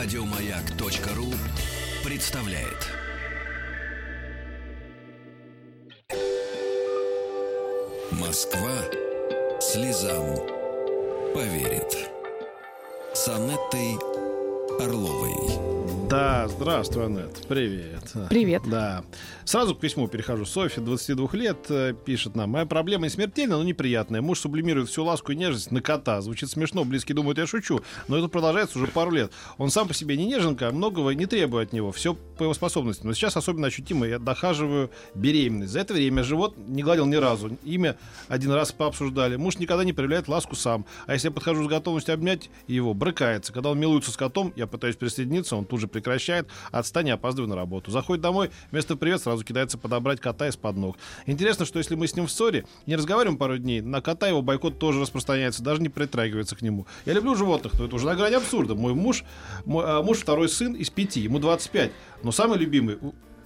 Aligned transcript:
Радиомаяк.ру 0.00 1.34
представляет. 2.08 2.86
Москва 8.12 8.76
слезам 9.60 10.36
поверит. 11.34 12.10
С 13.12 13.26
Анеттой 13.26 13.98
Орловой. 14.80 15.68
Да, 16.08 16.48
здравствуй, 16.48 17.04
Анет. 17.04 17.46
Привет. 17.48 18.14
Привет. 18.30 18.62
Да. 18.64 19.04
Сразу 19.44 19.74
к 19.74 19.80
письму 19.80 20.08
перехожу. 20.08 20.46
Софья, 20.46 20.80
22 20.80 21.28
лет, 21.34 21.66
э, 21.68 21.92
пишет 21.92 22.34
нам. 22.34 22.50
Моя 22.50 22.64
проблема 22.64 23.04
не 23.04 23.10
смертельная, 23.10 23.58
но 23.58 23.62
неприятная. 23.62 24.22
Муж 24.22 24.40
сублимирует 24.40 24.88
всю 24.88 25.04
ласку 25.04 25.32
и 25.32 25.36
нежность 25.36 25.70
на 25.70 25.82
кота. 25.82 26.22
Звучит 26.22 26.48
смешно, 26.48 26.86
близкие 26.86 27.14
думают, 27.14 27.36
я 27.36 27.46
шучу. 27.46 27.82
Но 28.08 28.16
это 28.16 28.28
продолжается 28.28 28.78
уже 28.78 28.86
пару 28.86 29.10
лет. 29.10 29.32
Он 29.58 29.70
сам 29.70 29.86
по 29.86 29.92
себе 29.92 30.16
не 30.16 30.24
неженка, 30.24 30.68
а 30.68 30.70
многого 30.70 31.10
не 31.10 31.26
требует 31.26 31.68
от 31.68 31.72
него. 31.74 31.92
Все 31.92 32.14
по 32.14 32.44
его 32.44 32.54
способностям. 32.54 33.08
Но 33.08 33.14
сейчас 33.14 33.36
особенно 33.36 33.66
ощутимо 33.66 34.06
я 34.06 34.18
дохаживаю 34.18 34.90
беременность. 35.14 35.72
За 35.72 35.80
это 35.80 35.92
время 35.92 36.22
живот 36.22 36.54
не 36.56 36.82
гладил 36.82 37.04
ни 37.04 37.16
разу. 37.16 37.58
Имя 37.64 37.96
один 38.28 38.52
раз 38.52 38.72
пообсуждали. 38.72 39.36
Муж 39.36 39.58
никогда 39.58 39.84
не 39.84 39.92
проявляет 39.92 40.28
ласку 40.28 40.56
сам. 40.56 40.86
А 41.06 41.12
если 41.12 41.28
я 41.28 41.32
подхожу 41.32 41.64
с 41.64 41.68
готовностью 41.68 42.14
обнять 42.14 42.48
его, 42.66 42.94
брыкается. 42.94 43.52
Когда 43.52 43.70
он 43.70 43.78
милуется 43.78 44.10
с 44.10 44.16
котом, 44.16 44.54
я 44.56 44.66
пытаюсь 44.68 44.96
присоединиться, 44.96 45.56
он 45.56 45.64
тут 45.64 45.80
же 45.80 45.88
прекращает. 45.88 46.48
Отстань, 46.70 47.10
опаздываю 47.10 47.48
на 47.48 47.56
работу. 47.56 47.90
Заходит 47.90 48.22
домой, 48.22 48.50
вместо 48.70 48.96
привет 48.96 49.22
сразу 49.22 49.44
кидается 49.44 49.78
подобрать 49.78 50.20
кота 50.20 50.48
из-под 50.48 50.76
ног. 50.76 50.98
Интересно, 51.26 51.64
что 51.64 51.78
если 51.78 51.94
мы 51.94 52.06
с 52.06 52.14
ним 52.14 52.26
в 52.26 52.30
ссоре, 52.30 52.66
не 52.86 52.96
разговариваем 52.96 53.38
пару 53.38 53.58
дней, 53.58 53.80
на 53.80 54.00
кота 54.00 54.28
его 54.28 54.42
бойкот 54.42 54.78
тоже 54.78 55.00
распространяется, 55.00 55.62
даже 55.62 55.82
не 55.82 55.88
притрагивается 55.88 56.56
к 56.56 56.62
нему. 56.62 56.86
Я 57.06 57.14
люблю 57.14 57.34
животных, 57.34 57.78
но 57.78 57.86
это 57.86 57.96
уже 57.96 58.06
на 58.06 58.14
грани 58.14 58.34
абсурда. 58.34 58.74
Мой 58.74 58.94
муж, 58.94 59.24
мой, 59.64 59.84
а, 59.86 60.02
муж 60.02 60.18
второй 60.18 60.48
сын 60.48 60.74
из 60.74 60.90
пяти, 60.90 61.20
ему 61.20 61.38
25. 61.38 61.90
Но 62.22 62.32
самый 62.32 62.58
любимый 62.58 62.98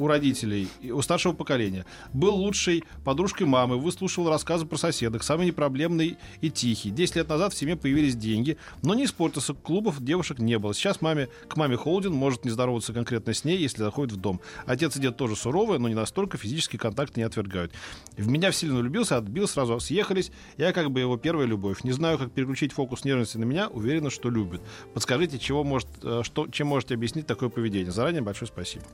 у 0.02 0.08
родителей, 0.08 0.68
у 0.82 1.00
старшего 1.00 1.32
поколения. 1.32 1.86
Был 2.12 2.34
лучшей 2.34 2.82
подружкой 3.04 3.46
мамы, 3.46 3.78
выслушивал 3.78 4.30
рассказы 4.30 4.66
про 4.66 4.76
соседок, 4.76 5.22
самый 5.22 5.46
непроблемный 5.46 6.18
и 6.40 6.50
тихий. 6.50 6.90
Десять 6.90 7.16
лет 7.16 7.28
назад 7.28 7.52
в 7.52 7.56
семье 7.56 7.76
появились 7.76 8.16
деньги, 8.16 8.56
но 8.82 8.94
не 8.94 9.04
испортился, 9.04 9.54
клубов 9.54 10.02
девушек 10.02 10.40
не 10.40 10.58
было. 10.58 10.74
Сейчас 10.74 11.00
маме, 11.00 11.28
к 11.48 11.56
маме 11.56 11.76
Холдин 11.76 12.12
может 12.12 12.44
не 12.44 12.50
здороваться 12.50 12.92
конкретно 12.92 13.32
с 13.32 13.44
ней, 13.44 13.56
если 13.58 13.78
заходит 13.78 14.14
в 14.14 14.16
дом. 14.16 14.40
Отец 14.66 14.96
и 14.96 15.00
дед 15.00 15.16
тоже 15.16 15.36
суровые, 15.36 15.78
но 15.78 15.88
не 15.88 15.94
настолько 15.94 16.36
физический 16.36 16.78
контакт 16.78 17.16
не 17.16 17.22
отвергают. 17.22 17.72
В 18.16 18.28
меня 18.28 18.50
сильно 18.50 18.80
влюбился, 18.80 19.16
отбил, 19.16 19.46
сразу 19.46 19.78
съехались. 19.78 20.32
Я 20.56 20.72
как 20.72 20.90
бы 20.90 20.98
его 20.98 21.16
первая 21.16 21.46
любовь. 21.46 21.84
Не 21.84 21.92
знаю, 21.92 22.18
как 22.18 22.32
переключить 22.32 22.72
фокус 22.72 23.04
нежности 23.04 23.36
на 23.38 23.44
меня, 23.44 23.68
уверена, 23.68 24.10
что 24.10 24.30
любит. 24.30 24.60
Подскажите, 24.94 25.38
чего 25.38 25.62
может, 25.62 25.88
э, 26.02 26.22
что, 26.24 26.48
чем 26.48 26.66
можете 26.66 26.94
объяснить 26.94 27.26
такое 27.26 27.48
поведение? 27.48 27.92
Заранее 27.92 28.22
большое 28.22 28.48
спасибо. 28.48 28.84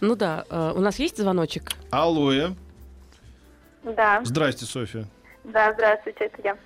Ну 0.00 0.16
да, 0.16 0.44
э, 0.48 0.72
у 0.74 0.80
нас 0.80 0.98
есть 0.98 1.18
звоночек? 1.18 1.72
Алло. 1.90 2.32
Да. 3.82 4.20
Здрасте, 4.24 4.64
Софья. 4.64 5.06
Да, 5.44 5.72
здравствуйте, 5.72 6.24
это 6.24 6.42
я. 6.42 6.58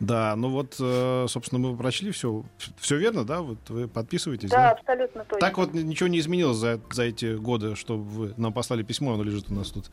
Да, 0.00 0.34
ну 0.36 0.50
вот, 0.50 0.76
э, 0.80 1.26
собственно, 1.28 1.58
мы 1.58 1.76
прочли 1.76 2.10
все. 2.10 2.44
Все 2.78 2.96
верно, 2.96 3.24
да? 3.24 3.42
Вот 3.42 3.58
вы 3.68 3.88
подписываетесь, 3.88 4.50
да? 4.50 4.56
Да, 4.56 4.70
абсолютно 4.72 5.24
точно. 5.24 5.38
Так 5.38 5.58
вот 5.58 5.72
ничего 5.72 6.08
не 6.08 6.18
изменилось 6.18 6.56
за, 6.56 6.80
за 6.90 7.04
эти 7.04 7.36
годы, 7.36 7.76
что 7.76 7.96
вы 7.96 8.34
нам 8.36 8.52
послали 8.52 8.82
письмо, 8.82 9.14
оно 9.14 9.22
лежит 9.22 9.50
у 9.50 9.54
нас 9.54 9.70
тут. 9.70 9.90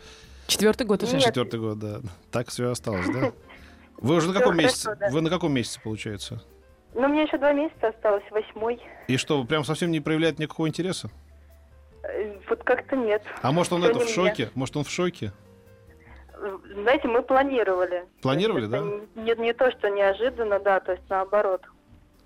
Четвертый 0.48 0.86
год 0.86 1.04
уже. 1.04 1.14
Нет. 1.14 1.26
Четвертый 1.26 1.60
год, 1.60 1.80
да. 1.80 2.02
Так 2.32 2.50
все 2.50 2.70
осталось, 2.72 3.08
да? 3.08 3.32
Вы 3.98 4.16
уже 4.16 4.30
на 4.30 4.34
каком 4.34 4.58
месяце? 4.58 4.98
Вы 5.12 5.22
на 5.22 5.30
каком 5.30 5.54
месяце, 5.54 5.80
получается? 5.82 6.42
Ну, 6.96 7.08
мне 7.08 7.24
еще 7.24 7.38
два 7.38 7.54
месяца 7.54 7.90
осталось, 7.90 8.24
восьмой. 8.32 8.82
И 9.08 9.16
что, 9.18 9.44
прям 9.46 9.64
совсем 9.64 9.92
не 9.92 10.00
проявляет 10.00 10.40
никакого 10.40 10.68
интереса? 10.68 11.10
Вот 12.50 12.64
как-то 12.64 12.96
нет. 12.96 13.24
А 13.42 13.52
может 13.52 13.74
он 13.74 13.84
это 13.84 14.00
в 14.00 14.10
шоке? 14.10 14.50
Может 14.56 14.78
он 14.78 14.84
в 14.84 14.90
шоке? 14.90 15.32
Знаете, 16.74 17.08
мы 17.08 17.22
планировали. 17.22 18.06
Планировали, 18.22 18.66
да? 18.66 18.80
Не, 19.16 19.40
не 19.40 19.54
то, 19.54 19.70
что 19.72 19.90
неожиданно, 19.90 20.60
да, 20.60 20.80
то 20.80 20.94
есть 20.94 21.04
наоборот. 21.10 21.62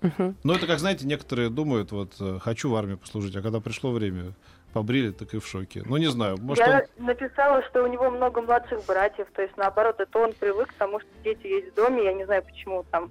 Угу. 0.02 0.34
Ну, 0.42 0.54
это 0.54 0.66
как, 0.66 0.78
знаете, 0.78 1.06
некоторые 1.06 1.50
думают, 1.50 1.92
вот, 1.92 2.12
э, 2.20 2.38
хочу 2.40 2.70
в 2.70 2.76
армию 2.76 2.98
послужить, 2.98 3.36
а 3.36 3.42
когда 3.42 3.60
пришло 3.60 3.92
время, 3.92 4.32
побрили, 4.72 5.10
так 5.10 5.32
и 5.34 5.38
в 5.38 5.46
шоке. 5.46 5.82
Ну, 5.84 5.96
не 5.96 6.06
знаю. 6.06 6.36
Может, 6.38 6.66
Я 6.66 6.86
он... 6.98 7.06
написала, 7.06 7.62
что 7.64 7.82
у 7.82 7.86
него 7.86 8.10
много 8.10 8.42
младших 8.42 8.84
братьев, 8.86 9.26
то 9.34 9.42
есть, 9.42 9.56
наоборот, 9.56 10.00
это 10.00 10.18
он 10.18 10.32
привык 10.32 10.68
к 10.68 10.74
тому, 10.74 11.00
что 11.00 11.08
дети 11.24 11.46
есть 11.46 11.72
в 11.72 11.74
доме, 11.74 12.04
я 12.04 12.12
не 12.12 12.24
знаю, 12.24 12.42
почему 12.42 12.84
там 12.90 13.10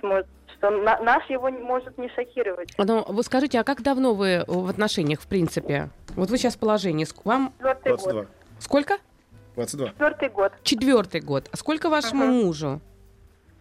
смотрит 0.00 0.26
что 0.56 0.70
на, 0.70 0.98
наш 1.00 1.28
его 1.30 1.50
может 1.50 1.96
не 1.98 2.08
шокировать. 2.10 2.72
Ну, 2.78 3.04
вы 3.06 3.22
скажите, 3.22 3.60
а 3.60 3.64
как 3.64 3.82
давно 3.82 4.14
вы 4.14 4.44
в 4.46 4.68
отношениях, 4.68 5.20
в 5.20 5.26
принципе? 5.26 5.90
Вот 6.16 6.30
вы 6.30 6.38
сейчас 6.38 6.54
в 6.54 6.58
положении. 6.58 7.06
Вам... 7.24 7.52
22. 7.60 8.12
Год. 8.12 8.28
Сколько? 8.58 8.98
22. 9.56 9.88
Четвертый 9.88 10.28
год. 10.28 10.52
Четвертый 10.62 11.20
год. 11.20 11.48
А 11.52 11.56
сколько 11.56 11.88
вашему 11.88 12.24
uh-huh. 12.24 12.44
мужу? 12.44 12.80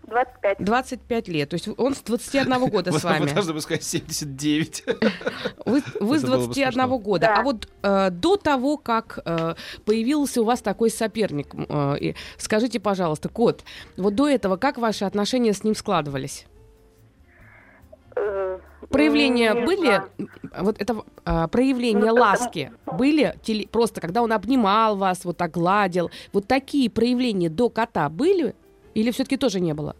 25. 0.08 0.58
25 0.60 1.28
лет. 1.30 1.50
То 1.50 1.54
есть 1.56 1.70
он 1.78 1.96
с 1.96 2.02
21 2.02 2.70
года 2.70 2.92
с 2.92 3.04
вами. 3.04 3.32
Можно 3.34 3.54
бы 3.54 3.62
сказать 3.62 3.84
79. 3.84 4.84
Вы, 5.66 5.82
вы 6.00 6.20
с 6.20 6.24
21 6.24 6.98
года. 6.98 7.28
Да. 7.28 7.36
А 7.40 7.44
вот 7.44 7.68
э, 7.82 8.10
до 8.10 8.38
того, 8.38 8.78
как 8.78 9.20
э, 9.24 9.56
появился 9.86 10.42
у 10.42 10.46
вас 10.46 10.62
такой 10.62 10.90
соперник, 10.90 11.54
э, 11.54 12.14
скажите, 12.38 12.80
пожалуйста, 12.80 13.30
Кот, 13.30 13.64
вот 13.98 14.16
до 14.16 14.28
этого 14.28 14.58
как 14.58 14.78
ваши 14.78 15.06
отношения 15.06 15.54
с 15.54 15.64
ним 15.64 15.76
складывались? 15.76 16.46
Э, 18.26 18.60
проявления 18.90 19.54
не 19.54 19.66
были, 19.66 19.86
знаю. 19.86 20.10
вот 20.60 20.82
это 20.82 20.96
а, 21.26 21.48
проявления 21.48 22.12
ну, 22.12 22.22
ласки 22.22 22.72
были 22.86 23.36
теле, 23.42 23.68
просто, 23.68 24.00
когда 24.02 24.22
он 24.22 24.32
обнимал 24.32 24.96
вас, 24.96 25.26
вот 25.26 25.38
так 25.38 25.52
гладил, 25.52 26.10
вот 26.32 26.48
такие 26.48 26.90
проявления 26.90 27.50
до 27.50 27.70
кота 27.70 28.10
были 28.10 28.56
или 28.94 29.12
все-таки 29.12 29.38
тоже 29.38 29.60
не 29.60 29.74
было? 29.74 29.96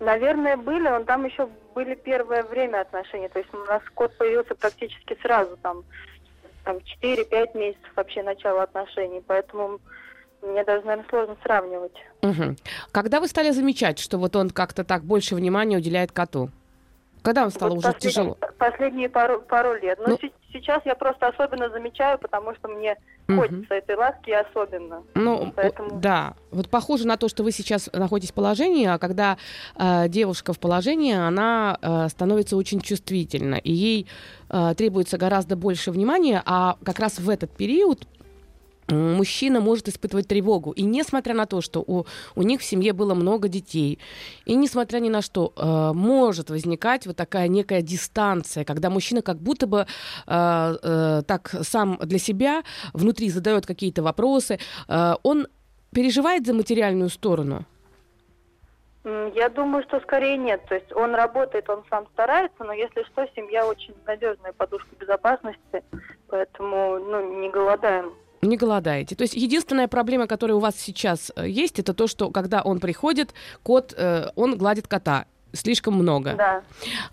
Наверное, 0.00 0.56
были, 0.56 0.88
он 0.88 1.04
там 1.04 1.24
еще 1.24 1.48
были 1.74 1.94
первое 1.94 2.42
время 2.44 2.82
отношений, 2.82 3.28
то 3.28 3.38
есть 3.38 3.52
у 3.52 3.58
нас 3.58 3.82
кот 3.94 4.16
появился 4.16 4.54
практически 4.54 5.16
сразу, 5.22 5.56
там, 5.62 5.84
там 6.64 6.76
4-5 7.02 7.58
месяцев 7.58 7.90
вообще 7.96 8.22
начала 8.22 8.64
отношений, 8.64 9.22
поэтому 9.26 9.80
мне 10.42 10.62
даже, 10.64 10.84
наверное, 10.84 11.08
сложно 11.08 11.36
сравнивать. 11.42 11.96
Угу. 12.22 12.56
Когда 12.92 13.20
вы 13.20 13.28
стали 13.28 13.50
замечать, 13.50 13.98
что 13.98 14.18
вот 14.18 14.36
он 14.36 14.50
как-то 14.50 14.84
так 14.84 15.02
больше 15.02 15.34
внимания 15.34 15.78
уделяет 15.78 16.12
коту? 16.12 16.50
Когда 17.24 17.40
вам 17.40 17.50
стало 17.50 17.70
вот 17.70 17.78
уже 17.78 17.94
тяжело? 17.98 18.36
Последние 18.58 19.08
пару, 19.08 19.40
пару 19.40 19.72
лет. 19.80 19.98
Но 19.98 20.18
ну, 20.22 20.30
сейчас 20.52 20.82
я 20.84 20.94
просто 20.94 21.28
особенно 21.28 21.70
замечаю, 21.70 22.18
потому 22.18 22.54
что 22.54 22.68
мне 22.68 22.98
угу. 23.26 23.38
хочется 23.38 23.74
этой 23.74 23.96
ласки 23.96 24.30
особенно. 24.30 25.02
Ну, 25.14 25.50
Поэтому... 25.56 25.98
да. 26.00 26.34
Вот 26.50 26.68
похоже 26.68 27.06
на 27.06 27.16
то, 27.16 27.30
что 27.30 27.42
вы 27.42 27.50
сейчас 27.50 27.88
находитесь 27.94 28.30
в 28.30 28.34
положении, 28.34 28.86
а 28.86 28.98
когда 28.98 29.38
э, 29.74 30.08
девушка 30.08 30.52
в 30.52 30.60
положении, 30.60 31.14
она 31.14 31.78
э, 31.80 32.08
становится 32.10 32.58
очень 32.58 32.82
чувствительна, 32.82 33.54
и 33.54 33.72
ей 33.72 34.06
э, 34.50 34.74
требуется 34.76 35.16
гораздо 35.16 35.56
больше 35.56 35.92
внимания, 35.92 36.42
а 36.44 36.76
как 36.84 36.98
раз 36.98 37.18
в 37.18 37.30
этот 37.30 37.56
период 37.56 38.06
мужчина 38.88 39.60
может 39.60 39.88
испытывать 39.88 40.28
тревогу. 40.28 40.72
И 40.72 40.82
несмотря 40.82 41.34
на 41.34 41.46
то, 41.46 41.60
что 41.60 41.80
у, 41.86 42.04
у 42.34 42.42
них 42.42 42.60
в 42.60 42.64
семье 42.64 42.92
было 42.92 43.14
много 43.14 43.48
детей, 43.48 43.98
и 44.44 44.54
несмотря 44.54 44.98
ни 44.98 45.08
на 45.08 45.22
что, 45.22 45.52
э, 45.56 45.92
может 45.94 46.50
возникать 46.50 47.06
вот 47.06 47.16
такая 47.16 47.48
некая 47.48 47.82
дистанция, 47.82 48.64
когда 48.64 48.90
мужчина 48.90 49.22
как 49.22 49.38
будто 49.38 49.66
бы 49.66 49.86
э, 50.26 50.76
э, 50.82 51.22
так 51.26 51.54
сам 51.62 51.98
для 52.02 52.18
себя 52.18 52.62
внутри 52.92 53.30
задает 53.30 53.66
какие-то 53.66 54.02
вопросы, 54.02 54.58
э, 54.88 55.14
он 55.22 55.46
переживает 55.92 56.46
за 56.46 56.54
материальную 56.54 57.08
сторону. 57.08 57.64
Я 59.34 59.50
думаю, 59.50 59.84
что 59.84 60.00
скорее 60.00 60.38
нет. 60.38 60.62
То 60.66 60.76
есть 60.76 60.90
он 60.94 61.14
работает, 61.14 61.68
он 61.68 61.84
сам 61.90 62.06
старается, 62.14 62.64
но 62.64 62.72
если 62.72 63.02
что, 63.04 63.26
семья 63.36 63.66
очень 63.66 63.94
надежная 64.06 64.54
подушка 64.54 64.96
безопасности, 64.98 65.84
поэтому 66.28 66.98
ну, 66.98 67.40
не 67.40 67.50
голодаем. 67.50 68.14
Не 68.44 68.56
голодаете. 68.56 69.16
То 69.16 69.22
есть 69.22 69.34
единственная 69.34 69.88
проблема, 69.88 70.26
которая 70.26 70.56
у 70.56 70.60
вас 70.60 70.76
сейчас 70.76 71.32
э, 71.36 71.48
есть, 71.48 71.78
это 71.78 71.94
то, 71.94 72.06
что 72.06 72.30
когда 72.30 72.62
он 72.62 72.78
приходит, 72.78 73.34
кот, 73.62 73.94
э, 73.96 74.28
он 74.36 74.56
гладит 74.58 74.86
кота 74.86 75.26
слишком 75.54 75.94
много. 75.94 76.34
Да. 76.34 76.62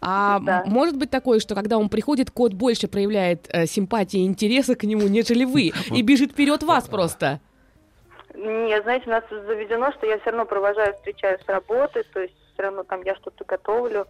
А 0.02 0.40
да. 0.40 0.64
может 0.66 0.98
быть 0.98 1.10
такое, 1.10 1.40
что 1.40 1.56
когда 1.56 1.78
он 1.78 1.90
приходит, 1.90 2.32
кот 2.32 2.54
больше 2.54 2.88
проявляет 2.88 3.48
э, 3.50 3.66
симпатии 3.66 4.22
и 4.22 4.26
интереса 4.26 4.76
к 4.76 4.84
нему, 4.84 5.08
нежели 5.08 5.46
вы, 5.46 5.72
и 5.92 6.02
бежит 6.02 6.32
вперед 6.32 6.64
вас 6.64 6.88
просто? 6.88 7.40
Нет, 8.34 8.84
знаете, 8.84 9.06
у 9.08 9.12
нас 9.12 9.24
заведено, 9.30 9.92
что 9.92 10.08
я 10.08 10.20
все 10.20 10.32
равно 10.32 10.46
провожаю, 10.46 10.96
встречаю 10.96 11.40
с 11.40 11.48
работы, 11.48 12.04
то 12.14 12.22
есть 12.22 12.34
все 12.54 12.64
равно 12.64 12.84
там 12.84 13.02
я 13.04 13.16
что-то 13.16 13.44
готовлю. 13.46 14.08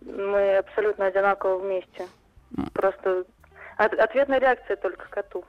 Мы 0.00 0.58
абсолютно 0.58 1.06
одинаково 1.06 1.58
вместе. 1.58 2.06
Просто 2.72 3.24
от, 3.76 3.92
ответная 3.94 4.38
реакция 4.38 4.76
только 4.76 5.08
коту. 5.10 5.44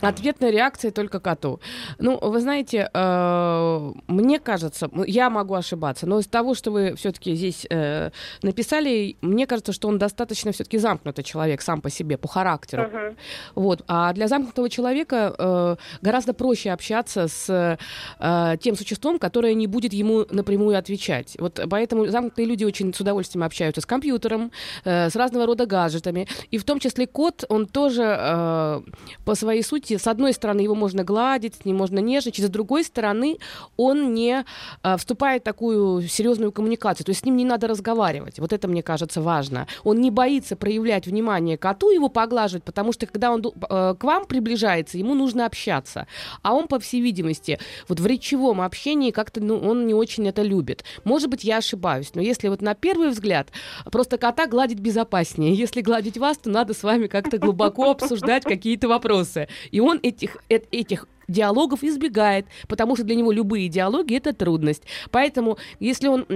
Ответная 0.00 0.50
реакция 0.50 0.90
только 0.90 1.20
коту. 1.20 1.60
Ну, 1.98 2.18
вы 2.18 2.40
знаете, 2.40 2.88
э, 2.92 3.92
мне 4.06 4.38
кажется, 4.38 4.90
я 5.06 5.30
могу 5.30 5.54
ошибаться, 5.54 6.06
но 6.06 6.20
из 6.20 6.26
того, 6.26 6.54
что 6.54 6.70
вы 6.70 6.94
все-таки 6.96 7.34
здесь 7.34 7.66
э, 7.68 8.10
написали, 8.42 9.16
мне 9.22 9.46
кажется, 9.46 9.72
что 9.72 9.88
он 9.88 9.98
достаточно 9.98 10.52
все-таки 10.52 10.78
замкнутый 10.78 11.24
человек 11.24 11.62
сам 11.62 11.80
по 11.80 11.90
себе, 11.90 12.16
по 12.16 12.28
характеру. 12.28 12.84
Мгм. 12.84 13.16
Вот. 13.54 13.82
А 13.88 14.12
для 14.12 14.28
замкнутого 14.28 14.70
человека 14.70 15.34
э, 15.36 15.76
гораздо 16.00 16.32
проще 16.32 16.70
общаться 16.70 17.26
с 17.28 17.78
э, 18.20 18.56
тем 18.60 18.76
существом, 18.76 19.18
которое 19.18 19.54
не 19.54 19.66
будет 19.66 19.92
ему 19.92 20.24
напрямую 20.30 20.78
отвечать. 20.78 21.36
Вот 21.38 21.60
поэтому 21.68 22.06
замкнутые 22.06 22.46
люди 22.46 22.64
очень 22.64 22.94
с 22.94 23.00
удовольствием 23.00 23.44
общаются 23.44 23.80
с 23.80 23.86
компьютером, 23.86 24.52
э, 24.84 25.10
с 25.10 25.16
разного 25.16 25.46
рода 25.46 25.66
гаджетами. 25.66 26.28
И 26.50 26.58
в 26.58 26.64
том 26.64 26.78
числе 26.78 27.06
кот, 27.06 27.44
он 27.48 27.66
тоже 27.66 28.02
э, 28.02 28.80
по 29.24 29.34
своей 29.34 29.62
сути, 29.62 29.87
с 29.96 30.06
одной 30.06 30.32
стороны, 30.32 30.60
его 30.60 30.74
можно 30.74 31.04
гладить, 31.04 31.54
с 31.54 31.64
ним 31.64 31.76
можно 31.76 31.98
нежничать, 31.98 32.46
с 32.46 32.48
другой 32.48 32.84
стороны, 32.84 33.38
он 33.76 34.14
не 34.14 34.44
э, 34.82 34.96
вступает 34.96 35.42
в 35.42 35.44
такую 35.44 36.02
серьезную 36.08 36.52
коммуникацию. 36.52 37.04
То 37.04 37.10
есть 37.10 37.22
с 37.22 37.24
ним 37.24 37.36
не 37.36 37.44
надо 37.44 37.68
разговаривать. 37.68 38.38
Вот 38.38 38.52
это, 38.52 38.68
мне 38.68 38.82
кажется, 38.82 39.20
важно. 39.20 39.66
Он 39.84 40.00
не 40.00 40.10
боится 40.10 40.56
проявлять 40.56 41.06
внимание 41.06 41.56
коту, 41.56 41.90
его 41.90 42.08
поглаживать, 42.08 42.64
потому 42.64 42.92
что 42.92 43.06
когда 43.06 43.32
он 43.32 43.42
э, 43.44 43.94
к 43.98 44.04
вам 44.04 44.26
приближается, 44.26 44.98
ему 44.98 45.14
нужно 45.14 45.46
общаться. 45.46 46.06
А 46.42 46.54
он, 46.54 46.68
по 46.68 46.78
всей 46.78 47.00
видимости, 47.00 47.58
вот 47.88 48.00
в 48.00 48.06
речевом 48.06 48.60
общении 48.60 49.10
как-то 49.10 49.40
ну, 49.40 49.58
он 49.58 49.86
не 49.86 49.94
очень 49.94 50.28
это 50.28 50.42
любит. 50.42 50.84
Может 51.04 51.30
быть, 51.30 51.44
я 51.44 51.58
ошибаюсь, 51.58 52.10
но 52.14 52.22
если 52.22 52.48
вот 52.48 52.62
на 52.62 52.74
первый 52.74 53.10
взгляд 53.10 53.48
просто 53.90 54.18
кота 54.18 54.46
гладить 54.46 54.80
безопаснее. 54.80 55.54
Если 55.68 55.80
гладить 55.80 56.18
вас, 56.18 56.38
то 56.38 56.50
надо 56.50 56.74
с 56.74 56.82
вами 56.82 57.06
как-то 57.06 57.38
глубоко 57.38 57.90
обсуждать 57.90 58.44
какие-то 58.44 58.88
вопросы. 58.88 59.48
И 59.70 59.77
он 59.80 60.00
этих, 60.02 60.38
э- 60.48 60.60
этих 60.70 61.06
диалогов 61.28 61.84
избегает, 61.84 62.46
потому 62.66 62.96
что 62.96 63.04
для 63.04 63.14
него 63.14 63.30
любые 63.30 63.68
диалоги 63.68 64.16
это 64.16 64.32
трудность. 64.32 64.82
Поэтому, 65.10 65.58
если 65.78 66.08
он, 66.08 66.26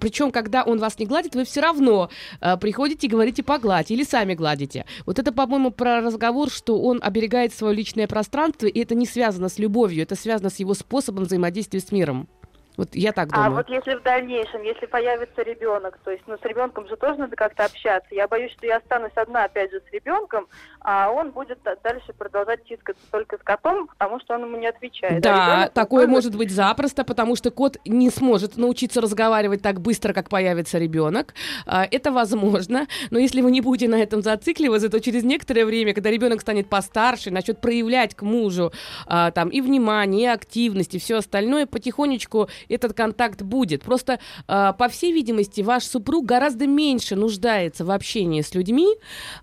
причем, 0.00 0.30
когда 0.30 0.62
он 0.62 0.78
вас 0.78 0.98
не 0.98 1.06
гладит, 1.06 1.34
вы 1.34 1.44
все 1.44 1.60
равно 1.60 2.10
э, 2.40 2.56
приходите 2.56 3.08
и 3.08 3.10
говорите 3.10 3.42
погладь 3.42 3.90
или 3.90 4.04
сами 4.04 4.34
гладите. 4.34 4.86
Вот 5.04 5.18
это, 5.18 5.32
по-моему, 5.32 5.72
про 5.72 6.00
разговор, 6.00 6.48
что 6.50 6.80
он 6.80 7.00
оберегает 7.02 7.52
свое 7.52 7.74
личное 7.74 8.06
пространство, 8.06 8.66
и 8.66 8.80
это 8.80 8.94
не 8.94 9.06
связано 9.06 9.48
с 9.48 9.58
любовью, 9.58 10.02
это 10.04 10.14
связано 10.14 10.50
с 10.50 10.60
его 10.60 10.74
способом 10.74 11.24
взаимодействия 11.24 11.80
с 11.80 11.90
миром. 11.90 12.28
Вот 12.76 12.88
я 12.94 13.12
так 13.12 13.28
А 13.32 13.36
думаю. 13.36 13.52
вот 13.54 13.68
если 13.70 13.94
в 13.94 14.02
дальнейшем, 14.02 14.62
если 14.62 14.86
появится 14.86 15.42
ребенок, 15.42 15.98
то 16.04 16.10
есть, 16.10 16.22
ну, 16.26 16.36
с 16.36 16.44
ребенком 16.44 16.86
же 16.88 16.96
тоже 16.96 17.18
надо 17.18 17.34
как-то 17.34 17.64
общаться. 17.64 18.08
Я 18.14 18.28
боюсь, 18.28 18.52
что 18.52 18.66
я 18.66 18.76
останусь 18.76 19.12
одна, 19.14 19.44
опять 19.44 19.70
же, 19.70 19.80
с 19.88 19.92
ребенком, 19.92 20.46
а 20.80 21.10
он 21.10 21.30
будет 21.30 21.58
да- 21.64 21.76
дальше 21.82 22.12
продолжать 22.12 22.64
тискаться 22.64 23.02
только 23.10 23.38
с 23.38 23.42
котом, 23.42 23.86
потому 23.88 24.20
что 24.20 24.34
он 24.34 24.42
ему 24.42 24.58
не 24.58 24.66
отвечает. 24.66 25.18
А 25.18 25.20
Да, 25.20 25.46
ребенок 25.46 25.72
такое 25.72 26.02
спокойно- 26.02 26.10
может 26.12 26.36
быть 26.36 26.50
запросто, 26.50 27.04
потому 27.04 27.34
что 27.36 27.50
кот 27.50 27.78
не 27.86 28.10
сможет 28.10 28.56
научиться 28.58 29.00
разговаривать 29.00 29.62
так 29.62 29.80
быстро, 29.80 30.12
как 30.12 30.28
появится 30.28 30.78
ребенок. 30.78 31.34
А, 31.66 31.86
Это 31.90 32.12
возможно, 32.12 32.86
но 33.10 33.18
если 33.18 33.40
вы 33.40 33.50
не 33.50 33.60
будете 33.62 33.88
на 33.88 33.96
этом 34.02 34.20
зацикливаться, 34.22 34.90
то 34.90 35.00
через 35.00 35.24
некоторое 35.24 35.64
время, 35.64 35.94
когда 35.94 36.10
ребенок 36.10 36.40
станет 36.42 36.68
постарше, 36.68 37.30
начнет 37.30 37.58
проявлять 37.60 38.14
к 38.14 38.20
мужу 38.22 38.70
а, 39.06 39.30
там 39.30 39.48
и 39.48 39.60
внимание, 39.62 40.24
и 40.24 40.26
активность, 40.26 40.94
и 40.94 40.98
все 40.98 41.16
остальное, 41.16 41.66
потихонечку 41.66 42.48
этот 42.68 42.94
контакт 42.94 43.42
будет. 43.42 43.82
Просто, 43.82 44.18
а, 44.48 44.72
по 44.72 44.88
всей 44.88 45.12
видимости, 45.12 45.60
ваш 45.60 45.84
супруг 45.84 46.26
гораздо 46.26 46.66
меньше 46.66 47.16
нуждается 47.16 47.84
в 47.84 47.90
общении 47.90 48.42
с 48.42 48.54
людьми 48.54 48.88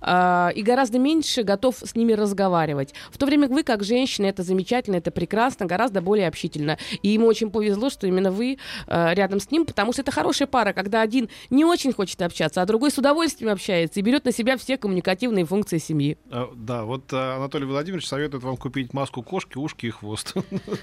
а, 0.01 0.51
и 0.55 0.61
гораздо 0.61 0.99
меньше 0.99 1.43
готов 1.43 1.75
с 1.77 1.95
ними 1.95 2.13
разговаривать. 2.13 2.93
В 3.11 3.17
то 3.17 3.25
время 3.25 3.47
как 3.47 3.51
вы, 3.51 3.63
как 3.63 3.83
женщина, 3.83 4.27
это 4.27 4.43
замечательно, 4.43 4.95
это 4.95 5.11
прекрасно, 5.11 5.65
гораздо 5.65 6.01
более 6.01 6.27
общительно. 6.27 6.77
И 7.01 7.09
ему 7.09 7.27
очень 7.27 7.51
повезло, 7.51 7.89
что 7.89 8.07
именно 8.07 8.31
вы 8.31 8.57
а, 8.87 9.13
рядом 9.13 9.39
с 9.39 9.51
ним, 9.51 9.65
потому 9.65 9.93
что 9.93 10.01
это 10.01 10.11
хорошая 10.11 10.47
пара, 10.47 10.73
когда 10.73 11.01
один 11.01 11.29
не 11.49 11.65
очень 11.65 11.93
хочет 11.93 12.21
общаться, 12.21 12.61
а 12.61 12.65
другой 12.65 12.91
с 12.91 12.97
удовольствием 12.97 13.51
общается 13.51 13.99
и 13.99 14.03
берет 14.03 14.25
на 14.25 14.31
себя 14.31 14.57
все 14.57 14.77
коммуникативные 14.77 15.45
функции 15.45 15.77
семьи. 15.77 16.17
А, 16.31 16.49
Да, 16.55 16.83
вот 16.83 17.11
Анатолий 17.11 17.65
Владимирович 17.65 18.07
советует 18.07 18.43
вам 18.43 18.57
купить 18.57 18.93
маску 18.93 19.21
кошки, 19.21 19.57
ушки 19.57 19.87
и 19.87 19.89
хвост. 19.89 20.33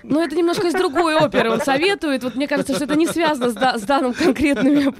Но 0.02 0.22
это 0.22 0.36
немножко 0.36 0.66
из 0.68 0.74
другой 0.74 1.16
оперы. 1.16 1.50
Он 1.50 1.60
советует. 1.60 2.29
Вот 2.30 2.36
мне 2.36 2.46
кажется, 2.46 2.74
что 2.74 2.84
это 2.84 2.94
не 2.96 3.06
связано 3.06 3.50
с, 3.50 3.54
да- 3.54 3.76
с 3.78 3.82
данным 3.82 4.14
конкретными 4.14 4.92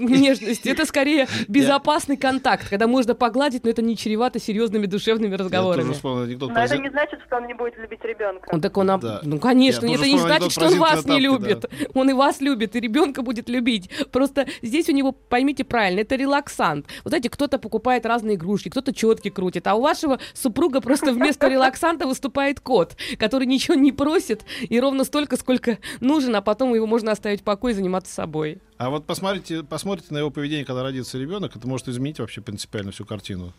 нежностью. 0.00 0.72
Это 0.72 0.84
скорее 0.86 1.26
безопасный 1.48 2.16
контакт, 2.16 2.68
когда 2.68 2.86
можно 2.86 3.14
погладить, 3.14 3.64
но 3.64 3.70
это 3.70 3.82
не 3.82 3.96
чревато 3.96 4.40
серьезными 4.40 4.86
душевными 4.86 5.34
разговорами. 5.34 5.94
Но 6.02 6.60
это 6.64 6.78
не 6.78 6.90
значит, 6.90 7.20
что 7.26 7.36
он 7.36 7.46
не 7.46 7.54
будет 7.54 7.76
любить 7.78 8.02
ребенка. 8.04 8.48
Он 8.52 8.60
так 8.60 8.76
он, 8.76 8.90
об- 8.90 9.00
Да. 9.02 9.20
ну 9.22 9.38
конечно, 9.38 9.86
это 9.86 10.06
не 10.06 10.18
значит, 10.18 10.52
что 10.52 10.66
он 10.66 10.78
вас 10.78 11.04
не 11.06 11.20
любит. 11.20 11.64
Он 11.94 12.10
и 12.10 12.12
вас 12.12 12.40
любит, 12.40 12.76
и 12.76 12.80
ребенка 12.80 13.22
будет 13.22 13.48
любить. 13.48 13.90
Просто 14.10 14.46
здесь 14.62 14.88
у 14.88 14.92
него, 14.92 15.12
поймите 15.12 15.64
правильно, 15.64 16.00
это 16.00 16.16
релаксант. 16.16 16.86
Вот 17.04 17.10
знаете, 17.10 17.30
кто-то 17.30 17.58
покупает 17.58 18.06
разные 18.06 18.36
игрушки, 18.36 18.68
кто-то 18.68 18.92
четки 18.92 19.30
крутит, 19.30 19.66
а 19.66 19.74
у 19.74 19.80
вашего 19.80 20.18
супруга 20.32 20.80
просто 20.80 21.12
вместо 21.12 21.48
релаксанта 21.48 22.06
выступает 22.06 22.60
кот, 22.60 22.96
который 23.18 23.46
ничего 23.46 23.74
не 23.74 23.92
просит 23.92 24.44
и 24.68 24.80
ровно 24.80 25.04
столько, 25.04 25.36
сколько 25.36 25.78
нужен, 26.24 26.36
а 26.36 26.42
потом 26.42 26.74
его 26.74 26.86
можно 26.86 27.12
оставить 27.12 27.40
в 27.40 27.44
покое 27.44 27.72
и 27.72 27.76
заниматься 27.76 28.12
собой. 28.12 28.58
А 28.76 28.90
вот 28.90 29.06
посмотрите, 29.06 29.62
посмотрите 29.62 30.12
на 30.12 30.18
его 30.18 30.30
поведение, 30.30 30.64
когда 30.64 30.82
родится 30.82 31.18
ребенок, 31.18 31.54
это 31.54 31.68
может 31.68 31.88
изменить 31.88 32.18
вообще 32.18 32.40
принципиально 32.40 32.90
всю 32.90 33.04
картину. 33.04 33.52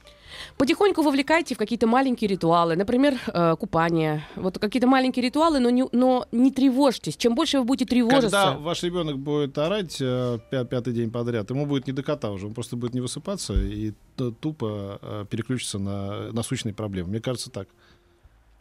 Потихоньку 0.57 1.01
вовлекайте 1.01 1.55
в 1.55 1.57
какие-то 1.57 1.87
маленькие 1.87 2.27
ритуалы, 2.27 2.75
например, 2.75 3.17
э, 3.27 3.55
купание. 3.57 4.27
Вот 4.35 4.59
какие-то 4.59 4.87
маленькие 4.87 5.23
ритуалы, 5.23 5.59
но 5.59 5.69
не, 5.69 5.85
но 5.93 6.27
не 6.33 6.51
тревожьтесь. 6.51 7.15
Чем 7.15 7.35
больше 7.35 7.59
вы 7.59 7.63
будете 7.63 7.85
тревожиться... 7.85 8.29
Когда 8.29 8.57
ваш 8.57 8.83
ребенок 8.83 9.17
будет 9.17 9.57
орать 9.57 9.97
э, 10.01 10.39
пя- 10.51 10.65
пятый 10.65 10.93
день 10.93 11.11
подряд, 11.11 11.49
ему 11.49 11.65
будет 11.65 11.87
не 11.87 11.93
до 11.93 12.03
кота 12.03 12.31
уже, 12.31 12.47
он 12.47 12.53
просто 12.53 12.75
будет 12.75 12.93
не 12.93 12.99
высыпаться 12.99 13.53
и 13.53 13.93
тупо 14.17 14.99
э, 15.01 15.25
переключится 15.29 15.79
на 15.79 16.31
насущные 16.33 16.73
проблемы. 16.73 17.09
Мне 17.09 17.21
кажется, 17.21 17.49
так. 17.49 17.69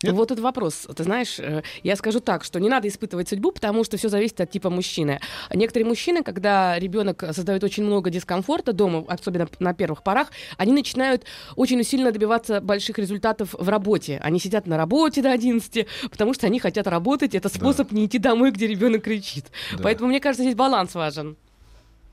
Нет? 0.05 0.15
Вот 0.15 0.31
этот 0.31 0.43
вопрос. 0.43 0.87
Ты 0.95 1.05
знаешь, 1.05 1.39
э, 1.39 1.63
я 1.83 1.97
скажу 1.97 2.21
так, 2.21 2.45
что 2.45 2.59
не 2.61 2.69
надо 2.69 2.89
испытывать 2.89 3.29
судьбу, 3.29 3.53
потому 3.53 3.85
что 3.85 3.97
все 3.97 4.09
зависит 4.09 4.41
от 4.41 4.51
типа 4.51 4.71
мужчины. 4.71 5.21
Некоторые 5.53 5.87
мужчины, 5.87 6.23
когда 6.23 6.79
ребенок 6.79 7.25
создает 7.33 7.65
очень 7.65 7.85
много 7.85 8.11
дискомфорта 8.11 8.73
дома, 8.73 9.05
особенно 9.09 9.49
на 9.59 9.75
первых 9.75 10.03
порах, 10.03 10.31
они 10.57 10.73
начинают 10.73 11.25
очень 11.57 11.83
сильно 11.85 12.13
добиваться 12.13 12.61
больших 12.61 12.99
результатов 12.99 13.55
в 13.59 13.69
работе. 13.69 14.21
Они 14.23 14.39
сидят 14.39 14.67
на 14.67 14.77
работе 14.77 15.23
до 15.23 15.33
11, 15.33 15.87
потому 16.11 16.35
что 16.35 16.47
они 16.47 16.59
хотят 16.61 16.87
работать. 16.87 17.35
Это 17.35 17.49
способ 17.49 17.93
не 17.93 18.07
идти 18.07 18.19
домой, 18.19 18.51
где 18.51 18.67
ребенок 18.67 19.05
кричит. 19.05 19.47
Да. 19.73 19.83
Поэтому, 19.83 20.09
мне 20.09 20.21
кажется, 20.21 20.43
здесь 20.43 20.55
баланс 20.55 20.95
важен. 20.95 21.37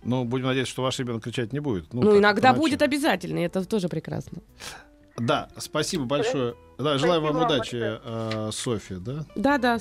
Но 0.04 0.26
будем 0.26 0.48
надеяться, 0.48 0.72
что 0.72 0.82
ваш 0.82 1.00
ребенок 1.00 1.24
кричать 1.24 1.54
не 1.54 1.60
будет. 1.60 1.94
Ну, 1.94 2.02
так, 2.02 2.18
иногда 2.18 2.42
поначалу. 2.50 2.62
будет 2.62 2.82
обязательно, 2.82 3.40
и 3.40 3.44
это 3.44 3.64
тоже 3.66 3.88
прекрасно. 3.88 4.40
Да, 5.18 5.50
спасибо 5.58 6.06
большое. 6.06 6.56
Да, 6.82 6.98
желаю 6.98 7.22
вам 7.22 7.32
Спасибо 7.32 7.50
вам 7.50 7.58
удачи, 7.58 8.00
э, 8.04 8.50
Софья, 8.52 8.98
да? 8.98 9.26
Да, 9.36 9.58
да. 9.58 9.80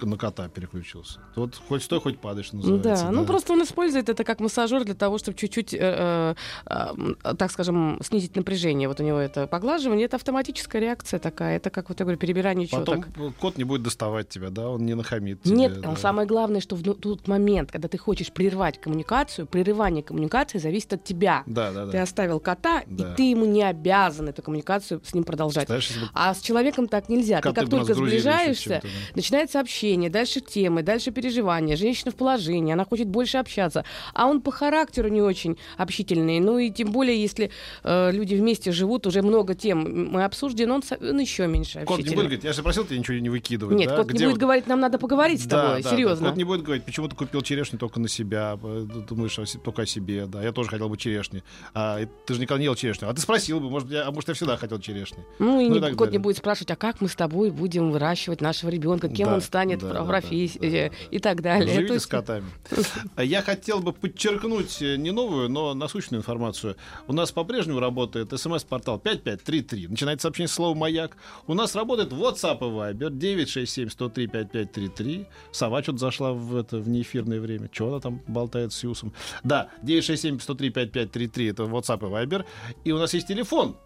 Ну, 0.00 0.08
на 0.08 0.16
кота 0.16 0.48
переключился. 0.48 1.20
Вот 1.36 1.60
хоть 1.68 1.82
стой, 1.82 2.00
хоть 2.00 2.18
падаешь, 2.18 2.52
называется. 2.52 3.04
Да, 3.04 3.10
ну 3.10 3.24
просто 3.24 3.52
он 3.52 3.62
использует 3.62 4.08
это 4.08 4.24
как 4.24 4.40
массажер 4.40 4.84
для 4.84 4.94
того, 4.94 5.18
чтобы 5.18 5.36
чуть-чуть, 5.36 5.74
э, 5.74 6.34
э, 6.66 6.94
э, 7.24 7.34
так 7.36 7.50
скажем, 7.50 7.98
снизить 8.02 8.36
напряжение. 8.36 8.88
Вот 8.88 9.00
у 9.00 9.02
него 9.02 9.18
это 9.18 9.46
поглаживание, 9.46 10.06
это 10.06 10.16
автоматическая 10.16 10.80
реакция 10.80 11.18
такая. 11.18 11.56
Это 11.56 11.70
как 11.70 11.88
вот 11.88 12.00
я 12.00 12.04
говорю, 12.04 12.18
перебирание 12.18 12.68
Потом 12.68 13.04
четок. 13.04 13.36
кот 13.36 13.58
не 13.58 13.64
будет 13.64 13.82
доставать 13.82 14.28
тебя, 14.28 14.50
да, 14.50 14.68
он 14.68 14.84
не 14.84 14.94
нахамит 14.94 15.42
тебе. 15.42 15.56
Нет, 15.56 15.80
да. 15.80 15.96
самое 15.96 16.26
главное, 16.26 16.60
что 16.60 16.76
в 16.76 16.84
ну- 16.84 16.94
тот 16.94 17.28
момент, 17.28 17.72
когда 17.72 17.88
ты 17.88 17.98
хочешь 17.98 18.32
прервать 18.32 18.80
коммуникацию, 18.80 19.46
прерывание 19.46 20.02
коммуникации 20.02 20.58
зависит 20.58 20.92
от 20.92 21.04
тебя. 21.04 21.42
Да, 21.46 21.72
да, 21.72 21.86
да. 21.86 21.92
Ты 21.92 21.98
оставил 21.98 22.40
кота, 22.40 22.82
Да. 22.86 23.12
и 23.12 23.16
ты 23.16 23.22
ему 23.30 23.44
не 23.44 23.62
обязан 23.62 24.28
эту 24.28 24.42
коммуникацию 24.42 25.00
с 25.04 25.14
ним 25.14 25.24
продолжать. 25.24 25.66
Знаешь, 25.66 25.88
если 25.88 26.00
бы 26.00 26.10
А 26.32 26.34
с 26.34 26.40
человеком 26.40 26.88
так 26.88 27.08
нельзя. 27.08 27.40
коты 27.40 27.54
ты 27.54 27.60
как 27.60 27.70
только 27.70 27.94
сближаешься, 27.94 28.80
да. 28.82 28.88
начинается 29.14 29.60
общение, 29.60 30.08
дальше 30.10 30.40
темы, 30.40 30.82
дальше 30.82 31.10
переживания. 31.10 31.76
Женщина 31.76 32.10
в 32.10 32.14
положении, 32.14 32.72
она 32.72 32.84
хочет 32.84 33.06
больше 33.08 33.38
общаться. 33.38 33.84
А 34.14 34.26
он 34.26 34.40
по 34.40 34.50
характеру 34.50 35.08
не 35.08 35.20
очень 35.22 35.58
общительный. 35.76 36.40
Ну 36.40 36.58
и 36.58 36.70
тем 36.70 36.90
более, 36.92 37.20
если 37.20 37.50
э, 37.84 38.10
люди 38.12 38.34
вместе 38.34 38.72
живут, 38.72 39.06
уже 39.06 39.22
много 39.22 39.54
тем 39.54 40.10
мы 40.12 40.24
обсуждены, 40.24 40.72
он, 40.74 40.82
он 41.00 41.18
еще 41.20 41.46
меньше 41.46 41.80
Кот 41.80 41.88
не 41.88 41.94
общительный. 41.94 42.14
будет 42.16 42.24
говорить, 42.26 42.44
я 42.44 42.52
же 42.52 42.62
просил 42.62 42.84
тебя 42.84 42.98
ничего 42.98 43.16
не 43.18 43.28
выкидывать. 43.28 43.76
Нет, 43.76 43.90
да? 43.90 43.96
кот 43.98 44.06
Где 44.06 44.18
не 44.20 44.24
будет 44.24 44.32
вот- 44.34 44.40
говорить, 44.40 44.66
нам 44.66 44.80
надо 44.80 44.98
поговорить 44.98 45.40
с 45.42 45.46
Да, 45.46 45.62
тобой, 45.62 45.82
да, 45.82 45.90
да. 45.90 45.96
серьезно. 45.96 46.28
Кот 46.28 46.36
не 46.38 46.44
будет 46.44 46.62
говорить, 46.62 46.84
почему 46.84 47.08
ты 47.08 47.16
купил 47.16 47.42
черешню 47.42 47.78
только 47.78 48.00
на 48.00 48.08
себя, 48.08 48.58
э, 48.62 48.86
думаешь 49.08 49.38
только 49.62 49.82
о 49.82 49.86
себе, 49.86 50.26
да, 50.26 50.42
я 50.42 50.52
тоже 50.52 50.68
хотел 50.70 50.88
бы 50.88 50.96
черешни. 50.96 51.42
А 51.74 52.00
и 52.00 52.06
ты 52.26 52.34
же 52.34 52.40
никогда 52.40 52.58
не 52.58 52.64
ел 52.64 52.74
черешню. 52.74 53.08
А 53.08 53.14
ты 53.14 53.20
спросил 53.20 53.60
бы, 53.60 53.68
может, 53.70 53.90
я, 53.90 54.06
а 54.06 54.10
может, 54.10 54.28
я 54.28 54.34
всегда 54.34 54.56
хотел 54.56 54.78
черешни. 54.78 55.18
Ну 55.38 55.60
и 55.60 55.68
Ну 55.68 55.72
и 55.72 55.74
не- 55.74 55.80
так 55.80 55.96
кот 55.96 56.10
не 56.10 56.18
будет 56.22 56.38
спрашивать, 56.38 56.70
а 56.70 56.76
как 56.76 57.00
мы 57.00 57.08
с 57.08 57.14
тобой 57.14 57.50
будем 57.50 57.90
выращивать 57.90 58.40
нашего 58.40 58.70
ребенка, 58.70 59.08
кем 59.08 59.28
Да, 59.28 59.34
он 59.34 59.40
станет 59.42 59.80
да, 59.80 60.02
в 60.02 60.06
профессии 60.06 60.58
да, 60.58 60.68
да, 60.68 60.88
да. 60.88 60.94
и 61.10 61.18
так 61.18 61.42
далее. 61.42 61.74
Живите 61.74 61.88
То 61.88 61.92
с 61.92 61.96
есть- 61.96 62.06
котами. 62.06 62.46
Я 63.22 63.42
хотел 63.42 63.80
бы 63.80 63.92
подчеркнуть 63.92 64.80
э, 64.80 64.96
не 64.96 65.10
новую, 65.10 65.48
но 65.48 65.74
насущную 65.74 66.20
информацию. 66.20 66.76
У 67.06 67.12
нас 67.12 67.32
по-прежнему 67.32 67.80
работает 67.80 68.32
смс-портал 68.38 68.98
5533. 68.98 69.88
Начинается 69.88 70.22
сообщение 70.22 70.48
с 70.48 70.52
слова 70.52 70.74
«Маяк». 70.76 71.16
У 71.46 71.54
нас 71.54 71.74
работает 71.74 72.12
WhatsApp 72.12 72.58
и 72.58 72.94
Viber 72.94 73.10
967-103-5533. 73.10 75.26
Сова 75.50 75.82
что-то 75.82 75.98
зашла 75.98 76.32
в, 76.32 76.56
это, 76.56 76.78
в 76.78 76.88
неэфирное 76.88 77.40
время. 77.40 77.68
Чего 77.72 77.88
она 77.88 78.00
там 78.00 78.22
болтает 78.26 78.72
с 78.72 78.82
Юсом? 78.82 79.12
Да, 79.42 79.68
967-103-5533 79.82 81.50
это 81.50 81.62
WhatsApp 81.64 82.06
и 82.06 82.10
Viber. 82.10 82.44
И 82.84 82.92
у 82.92 82.98
нас 82.98 83.14
есть 83.14 83.28
телефон 83.28 83.76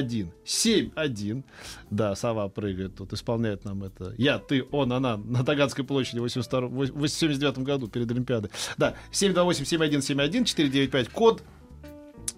728-7171. 0.00 1.44
Да, 1.90 2.14
сова 2.14 2.48
прыгает 2.48 2.96
тут, 2.96 3.12
исполняет 3.12 3.64
нам 3.64 3.84
это. 3.84 4.14
Я, 4.18 4.38
ты, 4.38 4.64
он, 4.70 4.92
она 4.92 5.16
на 5.16 5.44
Таганской 5.44 5.84
площади 5.84 6.18
в 6.18 6.22
82 6.22 6.60
в 6.60 6.98
89 6.98 7.58
году 7.58 7.88
перед 7.88 8.10
Олимпиадой. 8.10 8.50
Да, 8.76 8.94
728-7171, 9.12 10.44
495, 10.44 11.08
код 11.10 11.42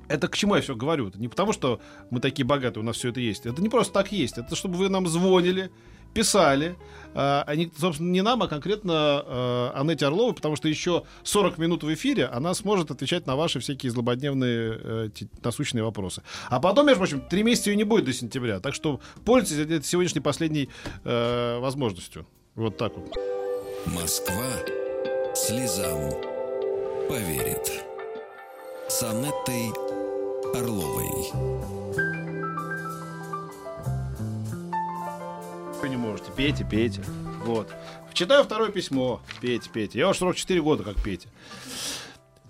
это 0.08 0.28
к 0.28 0.36
чему 0.36 0.54
я 0.54 0.62
все 0.62 0.76
говорю? 0.76 1.08
Это 1.08 1.18
не 1.18 1.28
потому, 1.28 1.52
что 1.52 1.80
мы 2.10 2.20
такие 2.20 2.46
богатые, 2.46 2.82
у 2.82 2.86
нас 2.86 2.96
все 2.96 3.08
это 3.08 3.20
есть. 3.20 3.46
Это 3.46 3.60
не 3.60 3.68
просто 3.68 3.92
так 3.92 4.12
есть. 4.12 4.38
Это 4.38 4.54
чтобы 4.54 4.76
вы 4.76 4.88
нам 4.88 5.06
звонили, 5.06 5.70
писали. 6.16 6.76
А, 7.14 7.44
они, 7.46 7.70
собственно, 7.78 8.10
не 8.10 8.22
нам, 8.22 8.42
а 8.42 8.48
конкретно 8.48 9.22
э, 9.24 9.70
Аннете 9.74 10.06
Орловой, 10.06 10.34
потому 10.34 10.56
что 10.56 10.68
еще 10.68 11.04
40 11.24 11.58
минут 11.58 11.82
в 11.82 11.92
эфире 11.94 12.26
она 12.26 12.54
сможет 12.54 12.90
отвечать 12.90 13.26
на 13.26 13.36
ваши 13.36 13.60
всякие 13.60 13.90
злободневные 13.90 14.78
э, 14.82 15.08
насущные 15.42 15.82
вопросы. 15.82 16.22
А 16.50 16.60
потом, 16.60 16.86
между 16.86 17.00
прочим, 17.00 17.20
три 17.20 17.42
месяца 17.42 17.70
ее 17.70 17.76
не 17.76 17.84
будет 17.84 18.04
до 18.04 18.12
сентября. 18.12 18.60
Так 18.60 18.74
что 18.74 19.00
пользуйтесь 19.24 19.64
этой 19.64 19.82
сегодняшней 19.82 20.20
последней 20.20 20.68
э, 21.04 21.58
возможностью. 21.58 22.26
Вот 22.54 22.76
так 22.76 22.92
вот. 22.96 23.14
Москва 23.86 24.52
слезам 25.34 26.12
поверит. 27.08 27.84
С 28.88 29.02
Анеттой 29.02 29.72
Орловой. 30.54 32.15
Вы 35.86 35.90
не 35.90 35.96
можете. 35.96 36.32
Пейте, 36.36 36.64
пейте. 36.64 37.00
Вот. 37.44 37.72
Читаю 38.12 38.42
второе 38.42 38.72
письмо. 38.72 39.20
Пейте, 39.40 39.70
пейте. 39.70 40.00
Я 40.00 40.08
уж 40.08 40.18
44 40.18 40.60
года, 40.60 40.82
как 40.82 41.00
Петя. 41.00 41.28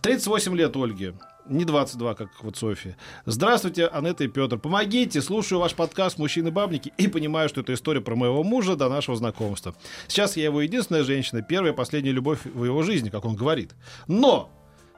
38 0.01 0.57
лет 0.57 0.75
Ольге. 0.75 1.13
Не 1.47 1.67
22, 1.67 2.15
как 2.15 2.31
вот 2.41 2.57
Софья. 2.57 2.97
Здравствуйте, 3.27 3.89
Анетта 3.89 4.25
и 4.25 4.29
Петр. 4.29 4.57
Помогите, 4.59 5.21
слушаю 5.21 5.59
ваш 5.59 5.75
подкаст 5.75 6.17
«Мужчины-бабники» 6.17 6.95
и 6.97 7.09
понимаю, 7.09 7.51
что 7.51 7.61
это 7.61 7.75
история 7.75 8.01
про 8.01 8.17
моего 8.17 8.43
мужа 8.43 8.75
до 8.75 8.89
нашего 8.89 9.19
знакомства. 9.19 9.75
Сейчас 10.09 10.39
я 10.39 10.45
его 10.45 10.63
единственная 10.63 11.05
женщина, 11.05 11.43
первая 11.43 11.75
и 11.75 11.77
последняя 11.77 12.13
любовь 12.13 12.39
в 12.43 12.65
его 12.65 12.83
жизни, 12.85 13.11
как 13.11 13.27
он 13.27 13.37
говорит. 13.37 13.75
Но, 14.09 14.49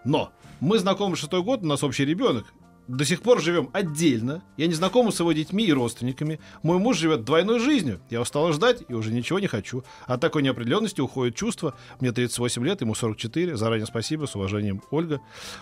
но, 0.05 0.31
мы 0.61 0.79
знакомы 0.79 1.17
шестой 1.17 1.43
год, 1.43 1.65
у 1.65 1.67
нас 1.67 1.83
общий 1.83 2.05
ребенок. 2.05 2.47
До 2.89 3.05
сих 3.05 3.21
пор 3.21 3.41
живем 3.43 3.69
отдельно. 3.75 4.43
Я 4.57 4.67
не 4.67 4.73
знакома 4.73 5.11
с 5.11 5.21
его 5.21 5.33
детьми 5.33 5.65
и 5.65 5.73
родственниками. 5.73 6.41
Мой 6.63 6.79
муж 6.79 6.97
живет 6.97 7.23
двойной 7.23 7.59
жизнью. 7.59 8.01
Я 8.09 8.23
устала 8.23 8.51
ждать 8.55 8.83
и 8.89 8.95
уже 8.95 9.13
ничего 9.13 9.39
не 9.39 9.47
хочу. 9.47 9.85
От 10.07 10.23
такой 10.23 10.43
неопределенности 10.43 11.03
уходит 11.03 11.37
чувство. 11.37 11.75
Мне 12.01 12.13
38 12.13 12.65
лет, 12.65 12.81
ему 12.81 12.95
44. 12.95 13.57
Заранее 13.57 13.87
спасибо, 13.87 14.25
с 14.25 14.35
уважением, 14.35 14.83
Ольга. 14.91 15.21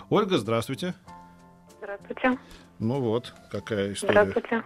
Ольга, 0.08 0.38
здравствуйте. 0.38 0.94
Здравствуйте. 1.78 2.38
Ну 2.78 3.00
вот, 3.00 3.34
какая 3.50 3.92
история. 3.92 4.12
Здравствуйте. 4.12 4.64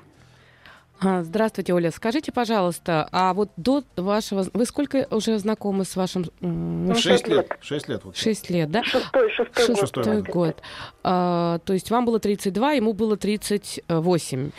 А, 1.03 1.23
Здравствуйте, 1.23 1.73
Оля. 1.73 1.91
Скажите, 1.91 2.31
пожалуйста, 2.31 3.09
а 3.11 3.33
вот 3.33 3.51
до 3.57 3.85
вашего... 3.97 4.45
Вы 4.53 4.67
сколько 4.67 5.07
уже 5.11 5.39
знакомы 5.39 5.87
с 5.87 5.97
вашим... 5.97 6.27
Ну, 6.41 6.95
Шесть 6.95 7.27
лет. 7.27 7.57
Шесть 7.63 7.89
лет. 7.89 8.05
Вот. 8.05 8.17
Шесть 8.17 8.51
лет, 8.51 8.71
да? 8.71 8.83
Шестой, 8.85 9.31
шестой, 9.31 9.47
год. 9.67 9.79
Шестой 9.79 10.05
Шестой 10.05 10.23
год. 10.23 10.63
А, 11.03 11.59
то 11.65 11.73
есть 11.73 11.91
вам 11.91 12.05
было 12.05 12.21
32, 12.21 12.73
ему 12.73 12.93
было 12.93 13.17
38. 13.17 14.51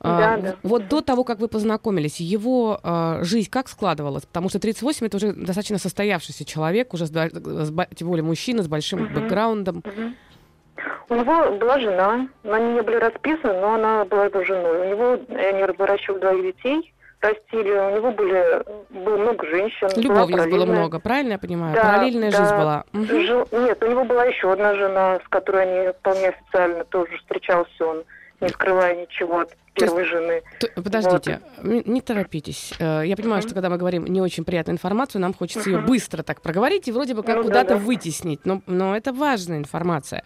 А, 0.00 0.36
Да, 0.36 0.42
да. 0.42 0.56
Вот 0.62 0.88
до 0.88 1.02
того, 1.02 1.24
как 1.24 1.38
вы 1.38 1.48
познакомились, 1.48 2.18
его 2.18 2.80
а, 2.82 3.22
жизнь 3.22 3.50
как 3.50 3.68
складывалась? 3.68 4.24
Потому 4.24 4.48
что 4.48 4.58
38 4.58 5.06
это 5.06 5.18
уже 5.18 5.32
достаточно 5.34 5.76
состоявшийся 5.76 6.46
человек, 6.46 6.94
уже 6.94 7.06
с 7.06 7.10
тем 7.10 8.08
более 8.08 8.24
мужчина 8.24 8.62
с 8.62 8.68
большим 8.68 9.02
Мгм. 9.02 9.14
бэкграундом. 9.14 9.82
Мгм. 9.84 10.16
У 11.08 11.14
него 11.14 11.50
была 11.58 11.78
жена, 11.78 12.28
но 12.44 12.52
они 12.54 12.74
не 12.74 12.82
были 12.82 12.96
расписаны, 12.96 13.54
но 13.60 13.74
она 13.74 14.04
была 14.04 14.26
его 14.26 14.44
женой. 14.44 14.80
У 14.80 14.90
него 14.90 15.18
они 15.36 15.64
выращивали 15.76 16.20
двоих 16.20 16.42
детей, 16.56 16.92
растили, 17.20 17.70
у 17.70 17.96
него 17.96 18.10
были, 18.12 18.62
было 18.90 19.16
много 19.16 19.46
женщин. 19.46 19.88
Любовниц 19.96 20.46
было 20.46 20.66
много, 20.66 20.98
правильно 21.00 21.32
я 21.32 21.38
понимаю? 21.38 21.74
Да, 21.74 21.82
Параллельная 21.82 22.30
да. 22.30 22.38
жизнь 22.38 22.54
была. 22.56 22.84
Жил- 22.92 23.48
Нет, 23.52 23.82
у 23.82 23.86
него 23.86 24.04
была 24.04 24.24
еще 24.24 24.52
одна 24.52 24.74
жена, 24.74 25.18
с 25.24 25.28
которой 25.28 25.62
они 25.64 25.92
вполне 25.92 26.28
официально 26.28 26.84
тоже 26.84 27.16
встречался 27.18 27.84
он, 27.84 28.04
не 28.40 28.48
скрывая 28.48 28.94
ничего 28.94 29.40
от 29.40 29.50
первой 29.74 30.04
жены. 30.04 30.42
Подождите, 30.74 31.40
не 31.62 32.00
торопитесь. 32.00 32.72
Э, 32.78 33.02
Я 33.04 33.16
понимаю, 33.16 33.42
что 33.42 33.54
когда 33.54 33.68
мы 33.70 33.76
говорим 33.78 34.04
не 34.06 34.20
очень 34.20 34.44
приятную 34.44 34.74
информацию, 34.74 35.20
нам 35.20 35.34
хочется 35.34 35.68
ее 35.70 35.78
быстро 35.78 36.22
так 36.22 36.40
проговорить 36.42 36.88
и 36.88 36.92
вроде 36.92 37.14
бы 37.14 37.22
как 37.22 37.36
Ну 37.36 37.42
да, 37.42 37.48
куда-то 37.48 37.74
да. 37.74 37.76
вытеснить. 37.76 38.40
Но, 38.44 38.62
но 38.66 38.96
это 38.96 39.12
важная 39.12 39.58
информация. 39.58 40.24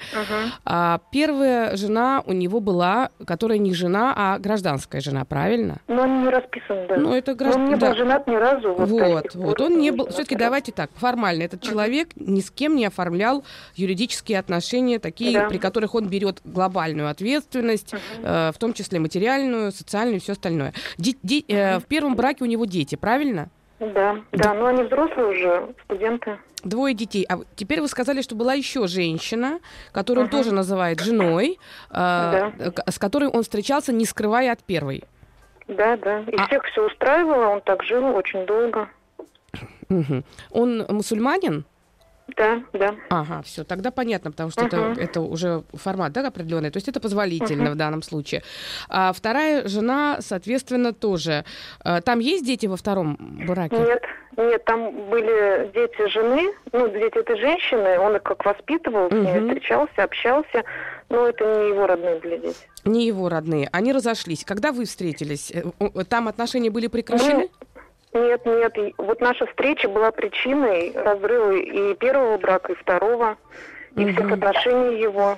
А 0.65 1.01
первая 1.13 1.77
жена 1.77 2.23
у 2.27 2.33
него 2.33 2.61
была, 2.61 3.11
которая 3.27 3.59
не 3.59 3.75
жена, 3.75 4.13
а 4.17 4.39
гражданская 4.39 5.01
жена, 5.01 5.25
правильно? 5.25 5.77
Но 5.89 6.03
они 6.03 6.23
не 6.23 6.29
расписаны, 6.31 6.87
да. 6.89 6.97
Ну, 6.97 7.15
это 7.15 7.33
Но 7.33 7.37
граждан... 7.37 7.63
он 7.63 7.69
не 7.71 7.77
да. 7.77 7.89
был 7.91 7.97
женат 7.97 8.27
ни 8.27 8.35
разу. 8.37 8.75
Вот, 8.75 9.35
вот. 9.35 9.61
Он 9.61 9.79
не 9.79 9.91
был. 9.91 10.09
Все-таки 10.09 10.37
давайте 10.37 10.73
так, 10.73 10.91
формально. 10.95 11.43
Этот 11.43 11.63
человек 11.63 12.09
ни 12.17 12.41
с 12.41 12.51
кем 12.51 12.77
не 12.77 12.87
оформлял 12.87 13.45
юридические 13.75 14.39
отношения, 14.39 14.99
такие, 14.99 15.33
Да. 15.41 15.49
при 15.49 15.59
которых 15.59 15.95
он 15.95 16.09
берет 16.09 16.41
глобальную 16.45 17.09
ответственность, 17.09 17.95
э, 18.23 18.51
в 18.55 18.59
том 18.59 18.73
числе 18.73 18.99
материальную, 19.01 19.34
социальную 19.73 20.17
и 20.17 20.21
все 20.21 20.33
остальное. 20.33 20.73
Ди- 20.99 21.19
ди- 21.23 21.45
э, 21.49 21.79
в 21.79 21.85
первом 21.85 22.15
браке 22.17 22.45
у 22.45 22.47
него 22.47 22.65
дети, 22.65 22.95
правильно? 22.97 23.49
Да, 23.81 24.17
да, 24.33 24.55
но 24.55 24.67
они 24.67 24.83
взрослые 24.85 25.29
уже, 25.29 25.75
студенты. 25.85 26.39
Двое 26.63 26.95
детей. 26.95 27.27
А 27.29 27.41
теперь 27.57 27.81
вы 27.83 27.89
сказали, 27.89 28.23
что 28.23 28.35
была 28.35 28.55
еще 28.55 28.87
женщина, 28.87 29.59
которую 29.93 30.25
он 30.25 30.29
Ага. 30.29 30.39
тоже 30.39 30.55
называет 30.55 31.01
женой, 31.01 31.59
э, 31.91 31.93
Да. 31.93 32.53
с 32.91 32.99
которой 32.99 33.29
он 33.29 33.43
встречался, 33.43 33.93
не 33.93 34.07
скрывая 34.07 34.53
от 34.53 34.63
первой. 34.65 35.05
Да, 35.69 35.97
да. 35.99 36.21
И 36.21 36.37
А- 36.37 36.47
всех 36.47 36.65
все 36.65 36.87
устраивало, 36.87 37.49
он 37.49 37.61
так 37.61 37.83
жил 37.83 38.05
очень 38.17 38.47
долго. 38.47 38.89
Мгм. 39.89 40.25
Он 40.51 40.87
мусульманин? 40.89 41.65
Да, 42.37 42.63
да. 42.73 42.95
Ага, 43.11 43.43
все, 43.43 43.63
тогда 43.65 43.91
понятно, 43.91 44.31
потому 44.33 44.51
что 44.51 44.65
это, 44.65 44.77
Мгм. 44.77 44.93
это 44.99 45.21
уже 45.21 45.63
формат 45.73 46.13
да, 46.13 46.27
определенный, 46.27 46.71
то 46.71 46.79
есть 46.79 46.89
это 46.89 46.99
позволительно 47.01 47.65
Мгм. 47.67 47.73
в 47.73 47.77
данном 47.77 48.03
случае. 48.03 48.43
А 48.89 49.13
вторая 49.13 49.69
жена, 49.69 50.17
соответственно, 50.21 50.93
тоже. 50.93 51.45
А, 51.85 52.01
Там 52.01 52.19
есть 52.19 52.45
дети 52.45 52.67
во 52.67 52.77
втором 52.77 53.17
браке? 53.47 53.77
Нет, 53.77 54.03
нет, 54.37 54.65
там 54.65 55.09
были 55.11 55.71
дети 55.73 56.09
жены, 56.11 56.53
ну, 56.73 56.89
дети 56.89 57.19
этой 57.19 57.37
женщины, 57.39 57.99
он 57.99 58.17
их 58.17 58.23
как 58.25 58.45
воспитывал, 58.45 59.09
с 59.09 59.13
Мгм. 59.13 59.25
ними 59.25 59.41
встречался, 59.49 60.03
общался, 60.03 60.65
но 61.09 61.29
это 61.29 61.45
не 61.45 61.69
его 61.69 61.87
родные 61.87 62.17
были 62.19 62.39
дети. 62.39 62.59
Не 62.85 63.07
его 63.07 63.29
родные. 63.29 63.69
Они 63.73 63.93
разошлись. 63.93 64.45
Когда 64.45 64.73
вы 64.73 64.85
встретились? 64.85 65.53
Э, 65.55 65.63
Там 66.09 66.29
отношения 66.29 66.71
были 66.71 66.89
прекращены? 66.89 67.49
Нет, 68.15 68.47
нет, 68.47 68.77
вот 68.97 69.21
наша 69.21 69.45
встреча 69.47 69.89
была 69.89 70.13
причиной 70.13 70.93
разрыва 70.95 71.51
и 71.53 71.95
первого 71.95 72.39
брака, 72.39 72.73
и 72.73 72.77
второго, 72.77 73.37
и 73.97 74.05
всех 74.13 74.27
Мгм. 74.27 74.35
отношений 74.35 75.01
его 75.01 75.37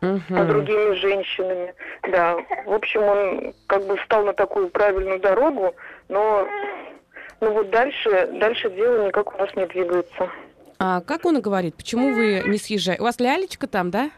Мгм. 0.00 0.20
с 0.30 0.46
другими 0.46 0.94
женщинами. 0.94 1.74
Да, 2.10 2.36
в 2.64 2.72
общем, 2.72 3.02
он 3.02 3.54
как 3.66 3.84
бы 3.86 3.96
встал 3.98 4.24
на 4.24 4.32
такую 4.32 4.70
правильную 4.70 5.20
дорогу, 5.20 5.74
но 6.08 6.48
ну 7.40 7.52
вот 7.52 7.68
дальше, 7.70 8.30
дальше 8.40 8.70
дело 8.70 9.06
никак 9.06 9.34
у 9.34 9.38
нас 9.38 9.54
не 9.54 9.66
двигается. 9.66 10.30
А 10.78 11.02
как 11.02 11.26
он 11.26 11.40
говорит? 11.42 11.74
Почему 11.76 12.14
вы 12.14 12.42
не 12.46 12.56
съезжаете? 12.56 13.02
У 13.02 13.04
вас 13.04 13.20
лялечка 13.20 13.66
там, 13.66 13.90
да? 13.90 14.10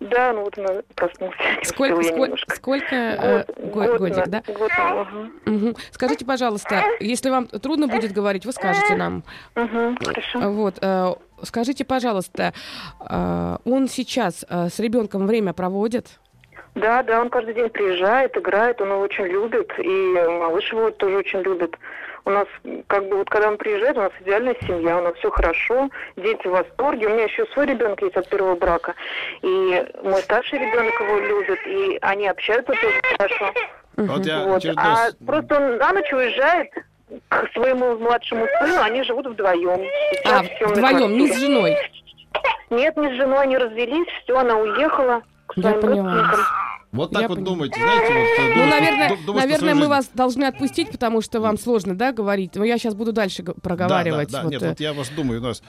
Да, 0.00 0.32
ну 0.32 0.44
вот 0.44 0.56
она 0.58 0.82
проснулся. 0.94 1.36
Сколько, 1.62 2.02
сколько, 2.02 2.36
сколько 2.54 2.94
э, 2.94 3.44
Год- 3.44 3.72
го- 3.72 3.80
год 3.92 3.98
годик, 3.98 4.16
на- 4.16 4.26
да? 4.26 4.42
год 4.46 4.70
ага. 4.76 5.28
Мгм. 5.44 5.76
Скажите, 5.90 6.24
пожалуйста, 6.24 6.82
если 7.00 7.28
вам 7.30 7.46
трудно 7.46 7.86
будет 7.86 8.12
говорить, 8.12 8.46
вы 8.46 8.52
скажете 8.52 8.96
нам. 8.96 9.22
Мгм, 9.54 9.96
хорошо. 10.02 10.38
Вот, 10.50 10.78
э, 10.80 11.14
скажите, 11.42 11.84
пожалуйста, 11.84 12.54
э, 13.00 13.56
он 13.64 13.88
сейчас 13.88 14.44
с 14.48 14.78
ребенком 14.78 15.26
время 15.26 15.52
проводит? 15.52 16.18
Да, 16.74 17.02
да, 17.02 17.20
он 17.20 17.30
каждый 17.30 17.54
день 17.54 17.68
приезжает, 17.68 18.36
играет, 18.36 18.80
он 18.80 18.90
его 18.90 19.00
очень 19.00 19.24
любит, 19.24 19.72
и 19.78 19.88
малыш 19.88 20.70
его 20.72 20.90
тоже 20.90 21.16
очень 21.16 21.40
любит. 21.40 21.76
У 22.24 22.30
нас, 22.30 22.46
как 22.86 23.08
бы, 23.08 23.16
вот 23.16 23.30
когда 23.30 23.48
он 23.48 23.56
приезжает, 23.56 23.96
у 23.96 24.02
нас 24.02 24.12
идеальная 24.20 24.56
семья, 24.66 24.98
у 24.98 25.02
нас 25.02 25.14
все 25.14 25.30
хорошо, 25.30 25.88
дети 26.16 26.46
в 26.46 26.50
восторге. 26.50 27.08
У 27.08 27.10
меня 27.10 27.24
еще 27.24 27.46
свой 27.46 27.66
ребенок 27.66 28.00
есть 28.02 28.16
от 28.16 28.28
первого 28.28 28.54
брака, 28.56 28.94
и 29.42 29.84
мой 30.02 30.20
старший 30.22 30.58
ребенок 30.58 30.94
его 31.00 31.18
любит, 31.18 31.58
и 31.66 31.98
они 32.02 32.28
общаются 32.28 32.72
тоже 32.72 33.00
хорошо. 33.16 33.52
Вот 33.96 34.24
я 34.24 34.44
Вот. 34.44 34.64
А 34.76 35.08
просто 35.26 35.56
он 35.56 35.76
на 35.78 35.92
ночь 35.92 36.12
уезжает 36.12 36.70
к 37.28 37.48
своему 37.52 37.96
младшему 37.96 38.46
сыну, 38.60 38.82
они 38.82 39.02
живут 39.02 39.26
вдвоем. 39.26 39.80
А, 40.24 40.44
Сейчас 40.44 40.46
съемной 40.58 40.94
вдвоем, 40.94 41.18
не 41.18 41.28
с 41.28 41.38
женой. 41.38 41.76
Нет, 42.70 42.96
не 42.96 43.08
с 43.08 43.16
женой, 43.16 43.42
они 43.42 43.58
развелись, 43.58 44.06
все, 44.22 44.38
она 44.38 44.56
уехала 44.56 45.22
к 45.54 45.58
Я 45.58 45.72
поняла. 45.74 46.32
Вот 46.92 47.12
так 47.12 47.22
Я 47.22 47.28
вот 47.28 47.36
поняла. 47.36 47.52
думаете, 47.54 47.80
знаете, 47.80 48.12
вот... 48.12 48.20
э, 48.20 48.48
Ну, 48.48 48.54
думаешь, 48.54 48.70
наверное, 48.80 49.08
думаешь 49.08 49.24
про 49.24 49.32
наверное, 49.34 49.74
мы 49.74 49.80
жизнь. 49.82 49.90
вас 49.90 50.10
должны 50.12 50.44
отпустить, 50.44 50.90
потому 50.90 51.20
что 51.20 51.40
вам 51.40 51.56
сложно, 51.56 51.94
да, 51.96 52.10
говорить. 52.12 52.56
Но 52.56 52.64
я 52.64 52.78
сейчас 52.78 52.96
буду 52.96 53.12
дальше 53.12 53.44
проговаривать. 53.44 54.28
Да, 54.32 54.38
да, 54.38 54.38
да. 54.38 54.44
Вот, 54.44 54.50
Нет, 54.52 54.62
э, 54.64 54.68
вот 54.70 54.80
я 54.80 54.92
вас 54.92 55.08
думаю, 55.10 55.40
у 55.40 55.44
нас, 55.44 55.62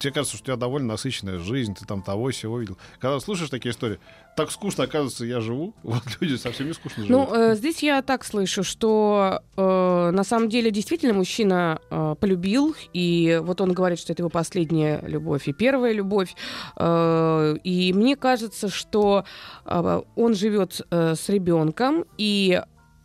тебе 0.00 0.12
кажется, 0.12 0.36
что 0.36 0.42
у 0.42 0.46
тебя 0.46 0.56
довольно 0.56 0.88
насыщенная 0.88 1.38
жизнь, 1.38 1.76
ты 1.76 1.84
там 1.86 2.02
того 2.02 2.30
всего 2.30 2.58
видел. 2.58 2.76
Когда 2.98 3.20
слушаешь 3.20 3.50
такие 3.50 3.70
истории, 3.70 4.00
так 4.36 4.50
скучно, 4.50 4.84
оказывается, 4.84 5.24
я 5.24 5.40
живу. 5.40 5.74
Вот 5.82 6.02
люди 6.20 6.36
совсем 6.36 6.66
не 6.68 6.74
скучно 6.74 7.04
Ну, 7.08 7.24
живут. 7.26 7.36
э, 7.36 7.54
здесь 7.56 7.82
я 7.82 8.02
так 8.02 8.24
слышу, 8.24 8.62
что 8.64 9.40
э, 9.56 10.10
на 10.12 10.24
самом 10.24 10.48
деле 10.48 10.70
действительно 10.70 11.14
мужчина 11.14 11.78
э, 11.90 12.14
полюбил, 12.20 12.74
и 12.92 13.40
вот 13.42 13.60
он 13.60 13.72
говорит, 13.72 13.98
что 13.98 14.12
это 14.12 14.22
его 14.22 14.30
последняя 14.30 15.00
любовь 15.06 15.48
и 15.48 15.52
первая 15.52 15.92
любовь. 15.92 16.34
Э, 16.76 17.56
и 17.64 17.92
мне 17.92 18.16
кажется, 18.16 18.68
что 18.68 19.24
э, 19.64 20.02
он 20.16 20.34
живет 20.34 20.80
э, 20.90 21.14
с 21.14 21.28
ребенком, 21.28 22.04
и 22.18 22.60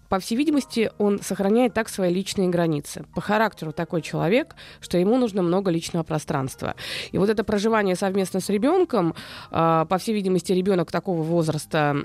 по 0.10 0.20
всей 0.20 0.36
видимости, 0.36 0.92
он 0.98 1.22
сохраняет 1.22 1.74
так 1.74 1.88
свои 1.88 2.12
личные 2.14 2.50
границы. 2.50 3.06
По 3.14 3.22
характеру 3.22 3.72
такой 3.72 4.02
человек, 4.02 4.56
что 4.82 4.98
ему 4.98 5.18
нужно 5.18 5.42
много 5.44 5.72
личного 5.72 6.04
пространства. 6.04 6.76
И 7.12 7.18
вот 7.18 7.30
это 7.30 7.44
проживание 7.44 7.96
совместно 7.96 8.40
с 8.40 8.50
ребенком, 8.50 9.14
э, 9.52 9.86
по 9.88 9.98
всей 10.00 10.14
видимости, 10.14 10.52
ребенок 10.52 10.92
такого 10.92 11.22
возраста, 11.22 11.96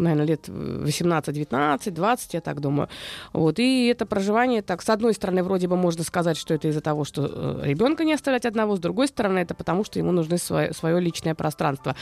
наверное, 0.00 0.26
лет 0.26 0.48
18, 0.48 1.34
19, 1.34 1.94
20, 1.94 2.34
я 2.34 2.40
так 2.40 2.60
думаю. 2.60 2.88
Вот. 3.32 3.58
И 3.58 3.86
это 3.86 4.06
проживание, 4.06 4.62
так, 4.62 4.82
с 4.82 4.88
одной 4.88 5.14
стороны, 5.14 5.42
вроде 5.42 5.68
бы 5.68 5.76
можно 5.76 6.04
сказать, 6.04 6.36
что 6.36 6.54
это 6.54 6.68
из-за 6.68 6.80
того, 6.80 7.04
что 7.04 7.26
э, 7.26 7.60
ребенка 7.64 8.04
не 8.04 8.12
оставлять 8.12 8.46
одного, 8.46 8.76
с 8.76 8.80
другой 8.80 9.08
стороны, 9.08 9.40
это 9.40 9.54
потому, 9.54 9.84
что 9.84 9.98
ему 9.98 10.12
нужно 10.12 10.38
свое, 10.38 10.72
свое 10.72 11.00
личное 11.00 11.34
пространство. 11.34 11.96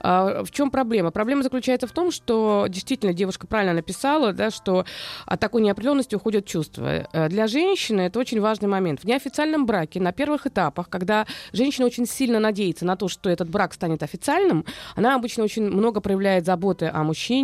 А, 0.00 0.44
в 0.44 0.50
чем 0.50 0.70
проблема? 0.70 1.10
Проблема 1.10 1.42
заключается 1.42 1.86
в 1.86 1.92
том, 1.92 2.10
что 2.10 2.66
действительно 2.68 3.12
девушка 3.12 3.46
правильно 3.46 3.74
написала, 3.74 4.32
да, 4.32 4.50
что 4.50 4.84
от 5.26 5.40
такой 5.40 5.62
неопределенности 5.62 6.14
уходят 6.14 6.46
чувства. 6.46 7.06
Э, 7.12 7.28
Для 7.28 7.46
женщины 7.46 8.02
это 8.02 8.18
очень 8.18 8.40
важный 8.40 8.68
момент. 8.68 9.00
В 9.00 9.04
неофициальном 9.04 9.66
браке, 9.66 10.00
на 10.00 10.12
первых 10.12 10.46
этапах, 10.46 10.88
когда 10.88 11.26
женщина 11.52 11.86
очень 11.86 12.06
сильно 12.06 12.38
надеется 12.38 12.84
на 12.84 12.96
то, 12.96 13.08
что 13.08 13.30
этот 13.30 13.48
брак 13.48 13.74
станет 13.74 14.02
официальным, 14.02 14.64
она 14.96 15.14
обычно 15.14 15.44
очень 15.44 15.64
много 15.64 16.00
проявляет 16.00 16.44
заботы 16.44 16.90
о 16.92 17.02
мужчине, 17.02 17.41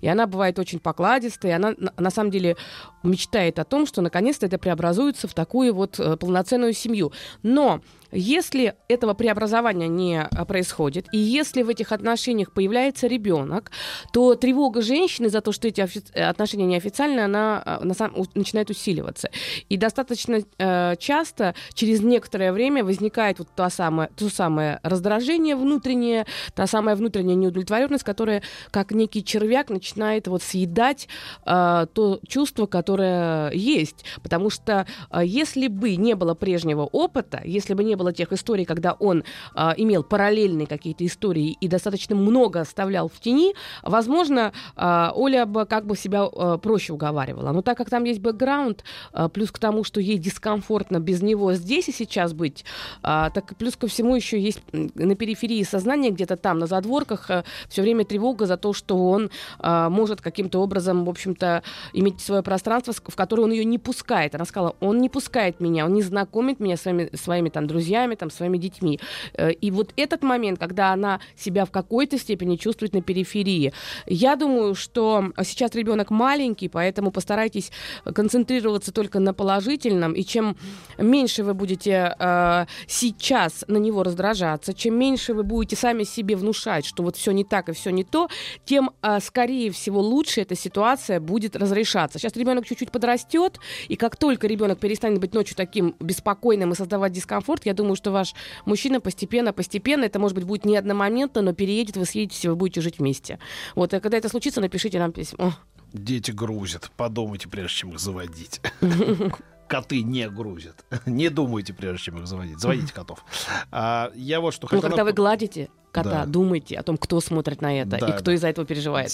и 0.00 0.08
она 0.08 0.26
бывает 0.26 0.58
очень 0.58 0.78
покладистой, 0.78 1.50
и 1.50 1.54
она 1.54 1.74
на, 1.76 1.92
на 1.96 2.10
самом 2.10 2.30
деле 2.30 2.56
мечтает 3.02 3.58
о 3.58 3.64
том, 3.64 3.86
что 3.86 4.02
наконец-то 4.02 4.46
это 4.46 4.58
преобразуется 4.58 5.28
в 5.28 5.34
такую 5.34 5.74
вот 5.74 5.98
э, 5.98 6.16
полноценную 6.16 6.72
семью. 6.72 7.12
Но 7.42 7.80
если 8.10 8.74
этого 8.88 9.14
преобразования 9.14 9.88
не 9.88 10.22
а, 10.22 10.44
происходит, 10.44 11.06
и 11.12 11.18
если 11.18 11.62
в 11.62 11.68
этих 11.68 11.92
отношениях 11.92 12.52
появляется 12.52 13.06
ребенок, 13.06 13.70
то 14.12 14.34
тревога 14.34 14.82
женщины 14.82 15.28
за 15.28 15.40
то, 15.40 15.52
что 15.52 15.68
эти 15.68 15.86
э, 16.14 16.24
отношения 16.24 16.66
неофициальные, 16.66 17.26
она 17.26 17.62
а, 17.64 17.84
на 17.84 17.94
самом- 17.94 18.26
начинает 18.34 18.70
усиливаться. 18.70 19.30
И 19.68 19.76
достаточно 19.76 20.40
э, 20.58 20.96
часто, 20.98 21.54
через 21.74 22.00
некоторое 22.00 22.52
время, 22.52 22.84
возникает 22.84 23.38
вот 23.38 23.48
то 23.54 23.68
самое, 23.68 24.10
то 24.16 24.28
самое 24.30 24.80
раздражение 24.82 25.54
внутреннее, 25.54 26.26
та 26.54 26.66
самая 26.66 26.96
внутренняя 26.96 27.36
неудовлетворенность, 27.36 28.04
которая, 28.04 28.42
как 28.70 28.92
некий 28.92 29.22
червяк, 29.22 29.68
начинает 29.68 30.28
вот 30.28 30.42
съедать 30.42 31.08
э, 31.44 31.86
то 31.92 32.20
чувство, 32.26 32.66
которое 32.66 33.50
есть. 33.52 34.04
Потому 34.22 34.48
что 34.48 34.86
э, 35.10 35.20
если 35.24 35.68
бы 35.68 35.96
не 35.96 36.14
было 36.14 36.34
прежнего 36.34 36.82
опыта, 36.82 37.42
если 37.44 37.74
бы 37.74 37.84
не 37.84 37.97
было 37.98 38.12
тех 38.12 38.32
историй, 38.32 38.64
когда 38.64 38.92
он 38.92 39.24
э, 39.54 39.70
имел 39.76 40.02
параллельные 40.02 40.66
какие-то 40.66 41.04
истории 41.04 41.56
и 41.60 41.68
достаточно 41.68 42.16
много 42.16 42.60
оставлял 42.60 43.08
в 43.08 43.20
тени, 43.20 43.54
возможно, 43.82 44.52
э, 44.76 45.10
Оля 45.14 45.44
бы 45.44 45.66
как 45.66 45.84
бы 45.84 45.96
себя 45.96 46.26
э, 46.32 46.58
проще 46.62 46.94
уговаривала. 46.94 47.52
Но 47.52 47.60
так 47.60 47.76
как 47.76 47.90
там 47.90 48.04
есть 48.04 48.20
бэкграунд, 48.20 48.84
э, 49.12 49.28
плюс 49.28 49.50
к 49.50 49.58
тому, 49.58 49.84
что 49.84 50.00
ей 50.00 50.18
дискомфортно 50.18 51.00
без 51.00 51.20
него 51.22 51.52
здесь 51.52 51.88
и 51.88 51.92
сейчас 51.92 52.32
быть, 52.32 52.64
э, 53.02 53.28
так 53.34 53.56
плюс 53.56 53.76
ко 53.76 53.86
всему 53.86 54.16
еще 54.16 54.40
есть 54.40 54.60
на 54.72 55.14
периферии 55.14 55.62
сознания, 55.64 56.10
где-то 56.10 56.36
там, 56.36 56.58
на 56.58 56.66
задворках, 56.66 57.30
все 57.68 57.82
время 57.82 58.04
тревога 58.04 58.46
за 58.46 58.56
то, 58.56 58.72
что 58.72 59.10
он 59.10 59.30
э, 59.58 59.88
может 59.88 60.20
каким-то 60.20 60.60
образом, 60.60 61.04
в 61.04 61.10
общем-то, 61.10 61.62
иметь 61.92 62.20
свое 62.20 62.42
пространство, 62.42 62.92
в 62.92 63.16
которое 63.16 63.42
он 63.42 63.52
ее 63.52 63.64
не 63.64 63.78
пускает. 63.78 64.34
Она 64.34 64.44
сказала, 64.44 64.76
он 64.80 64.98
не 64.98 65.08
пускает 65.08 65.60
меня, 65.60 65.84
он 65.84 65.94
не 65.94 66.02
знакомит 66.02 66.60
меня 66.60 66.76
своими, 66.76 67.10
своими 67.16 67.48
там 67.48 67.66
друзьями, 67.66 67.87
там, 68.16 68.30
своими 68.30 68.58
детьми. 68.58 69.00
Э, 69.34 69.52
И 69.52 69.70
вот 69.70 69.92
этот 69.96 70.22
момент, 70.22 70.58
когда 70.58 70.92
она 70.92 71.20
себя 71.36 71.64
в 71.64 71.70
какой-то 71.70 72.18
степени 72.18 72.56
чувствует 72.56 72.94
на 72.94 73.02
периферии, 73.02 73.72
я 74.06 74.36
думаю, 74.36 74.74
что 74.74 75.32
сейчас 75.44 75.74
ребенок 75.74 76.10
маленький, 76.10 76.68
поэтому 76.68 77.10
постарайтесь 77.10 77.70
концентрироваться 78.14 78.92
только 78.92 79.20
на 79.20 79.32
положительном, 79.34 80.12
и 80.12 80.24
чем 80.24 80.56
меньше 80.98 81.44
вы 81.44 81.54
будете 81.54 82.14
э, 82.18 82.66
сейчас 82.86 83.64
на 83.68 83.78
него 83.78 84.02
раздражаться, 84.02 84.74
чем 84.74 84.98
меньше 84.98 85.34
вы 85.34 85.42
будете 85.42 85.76
сами 85.76 86.04
себе 86.04 86.36
внушать, 86.36 86.84
что 86.84 87.02
вот 87.02 87.16
все 87.16 87.32
не 87.32 87.44
так 87.44 87.68
и 87.68 87.72
все 87.72 87.90
не 87.90 88.04
то, 88.04 88.28
тем, 88.64 88.90
э, 89.02 89.20
скорее 89.20 89.70
всего, 89.70 90.00
лучше 90.00 90.40
эта 90.40 90.54
ситуация 90.54 91.20
будет 91.20 91.56
разрешаться. 91.56 92.18
Сейчас 92.18 92.36
ребенок 92.36 92.66
чуть-чуть 92.66 92.90
подрастет, 92.90 93.58
и 93.88 93.96
как 93.96 94.16
только 94.16 94.46
ребенок 94.46 94.78
перестанет 94.78 95.20
быть 95.20 95.34
ночью 95.34 95.56
таким 95.56 95.94
беспокойным 96.00 96.72
и 96.72 96.74
создавать 96.74 97.12
дискомфорт, 97.12 97.66
я 97.66 97.74
думаю, 97.78 97.96
что 97.96 98.10
ваш 98.10 98.34
мужчина 98.66 99.00
постепенно, 99.00 99.52
постепенно, 99.52 100.04
это, 100.04 100.18
может 100.18 100.34
быть, 100.34 100.44
будет 100.44 100.64
не 100.64 100.76
одномоментно, 100.76 101.40
но 101.42 101.52
переедет, 101.54 101.96
вы 101.96 102.04
съедетесь, 102.04 102.44
и 102.44 102.48
вы 102.48 102.56
будете 102.56 102.80
жить 102.80 102.98
вместе. 102.98 103.38
Вот, 103.74 103.94
и 103.94 104.00
когда 104.00 104.18
это 104.18 104.28
случится, 104.28 104.60
напишите 104.60 104.98
нам 104.98 105.12
письмо. 105.12 105.54
Дети 105.92 106.30
грузят. 106.32 106.90
Подумайте, 106.96 107.48
прежде 107.48 107.74
чем 107.78 107.90
их 107.92 107.98
заводить. 107.98 108.60
Коты 109.68 110.02
не 110.02 110.28
грузят. 110.28 110.84
Не 111.06 111.28
думайте, 111.28 111.74
прежде 111.74 112.04
чем 112.04 112.18
их 112.18 112.26
заводить. 112.26 112.58
Заводите 112.58 112.92
котов. 112.94 113.24
А, 113.70 114.10
я 114.14 114.40
вот 114.40 114.54
что 114.54 114.66
Ну, 114.70 114.78
хотел... 114.78 114.88
когда 114.90 115.04
вы 115.04 115.12
гладите 115.12 115.68
кота, 115.92 116.10
Да. 116.10 116.26
думайте 116.26 116.76
о 116.76 116.82
том, 116.82 116.96
кто 116.96 117.20
смотрит 117.20 117.60
на 117.62 117.80
это 117.80 117.98
Да, 117.98 118.08
и 118.08 118.12
кто 118.12 118.24
да. 118.26 118.34
из-за 118.34 118.48
этого 118.48 118.66
переживает. 118.66 119.10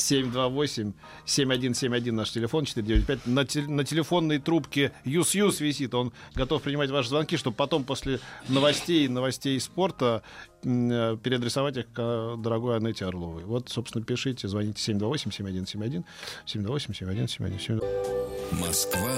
728-7171 1.26 2.12
наш 2.12 2.30
телефон, 2.30 2.64
495. 2.64 3.26
На, 3.26 3.44
тел- 3.44 3.68
на 3.70 3.84
телефонной 3.84 4.38
трубке 4.38 4.92
Юс-Юс 5.04 5.60
висит. 5.60 5.94
Он 5.94 6.12
готов 6.34 6.62
принимать 6.62 6.90
ваши 6.90 7.08
звонки, 7.08 7.36
чтобы 7.36 7.56
потом 7.56 7.84
после 7.84 8.20
новостей, 8.48 9.08
новостей 9.08 9.58
спорта 9.60 10.22
э, 10.62 11.16
переадресовать 11.22 11.76
их 11.76 11.86
к 11.92 11.98
э, 11.98 12.36
дорогой 12.38 12.76
Анете 12.76 13.06
Орловой. 13.06 13.44
Вот, 13.44 13.68
собственно, 13.68 14.04
пишите, 14.04 14.48
звоните 14.48 14.92
728-7171, 14.92 16.04
728-7171. 16.46 17.82
Москва 18.60 19.10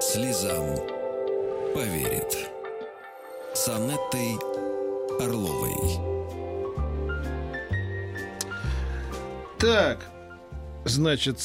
слезам 0.00 0.76
поверит. 1.74 2.50
С 3.54 3.68
Анеттой 3.68 4.36
Орловой. 5.20 6.43
Так, 9.64 9.98
значит, 10.84 11.38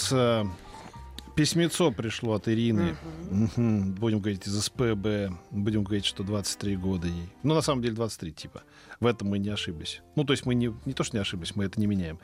письмецо 1.35 1.91
пришло 1.91 2.33
от 2.33 2.47
Ирины. 2.47 2.95
Мгм. 3.29 3.93
Будем 3.93 4.19
говорить 4.19 4.47
из 4.47 4.59
СПБ. 4.59 5.33
Будем 5.51 5.83
говорить, 5.83 6.05
что 6.05 6.23
23 6.23 6.75
года 6.77 7.07
ей. 7.07 7.29
Ну, 7.43 7.55
на 7.55 7.61
самом 7.61 7.81
деле 7.81 7.95
23, 7.95 8.31
типа. 8.31 8.63
В 8.99 9.05
этом 9.05 9.29
мы 9.29 9.39
не 9.39 9.49
ошиблись. 9.49 10.01
Ну, 10.15 10.25
то 10.25 10.33
есть 10.33 10.45
мы 10.45 10.55
не, 10.55 10.73
не 10.85 10.93
то, 10.93 11.03
что 11.03 11.15
не 11.15 11.21
ошиблись, 11.21 11.55
мы 11.55 11.63
это 11.63 11.79
не 11.79 11.87
меняем. 11.87 12.19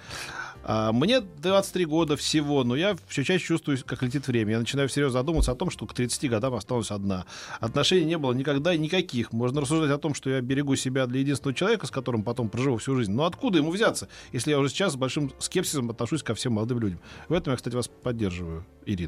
А, 0.63 0.91
мне 0.91 1.21
23 1.21 1.85
года 1.85 2.17
всего, 2.17 2.63
но 2.65 2.75
я 2.75 2.97
все 3.07 3.23
чаще 3.23 3.45
чувствую, 3.45 3.77
как 3.85 4.03
летит 4.03 4.27
время. 4.27 4.53
Я 4.53 4.59
начинаю 4.59 4.89
всерьез 4.89 5.13
задумываться 5.13 5.51
о 5.53 5.55
том, 5.55 5.69
что 5.69 5.85
к 5.85 5.93
30 5.93 6.29
годам 6.29 6.53
осталась 6.53 6.91
одна. 6.91 7.25
Отношений 7.61 8.05
не 8.05 8.17
было 8.17 8.33
никогда 8.33 8.73
и 8.73 8.77
никаких. 8.77 9.31
Можно 9.31 9.61
рассуждать 9.61 9.91
о 9.91 9.97
том, 9.97 10.13
что 10.13 10.29
я 10.29 10.41
берегу 10.41 10.75
себя 10.75 11.05
для 11.07 11.21
единственного 11.21 11.55
человека, 11.55 11.87
с 11.87 11.91
которым 11.91 12.23
потом 12.23 12.49
проживу 12.49 12.77
всю 12.77 12.95
жизнь. 12.95 13.13
Но 13.13 13.25
откуда 13.25 13.59
ему 13.59 13.71
взяться, 13.71 14.09
если 14.33 14.51
я 14.51 14.59
уже 14.59 14.69
сейчас 14.69 14.93
с 14.93 14.95
большим 14.97 15.31
скепсисом 15.39 15.89
отношусь 15.89 16.23
ко 16.23 16.35
всем 16.35 16.53
молодым 16.53 16.79
людям? 16.79 16.99
В 17.29 17.33
этом 17.33 17.51
я, 17.51 17.57
кстати, 17.57 17.75
вас 17.75 17.87
поддерживаю, 17.87 18.65
Ирина. 18.85 19.04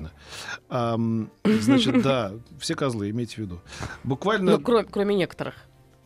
Ам, 0.70 1.30
значит, 1.44 2.02
да, 2.04 2.34
все 2.60 2.76
козлы, 2.76 3.10
имейте 3.10 3.36
в 3.36 3.38
виду. 3.40 3.62
Буквально... 4.04 4.52
Ну, 4.52 4.60
кроме, 4.60 4.84
кроме 4.86 5.16
некоторых. 5.16 5.56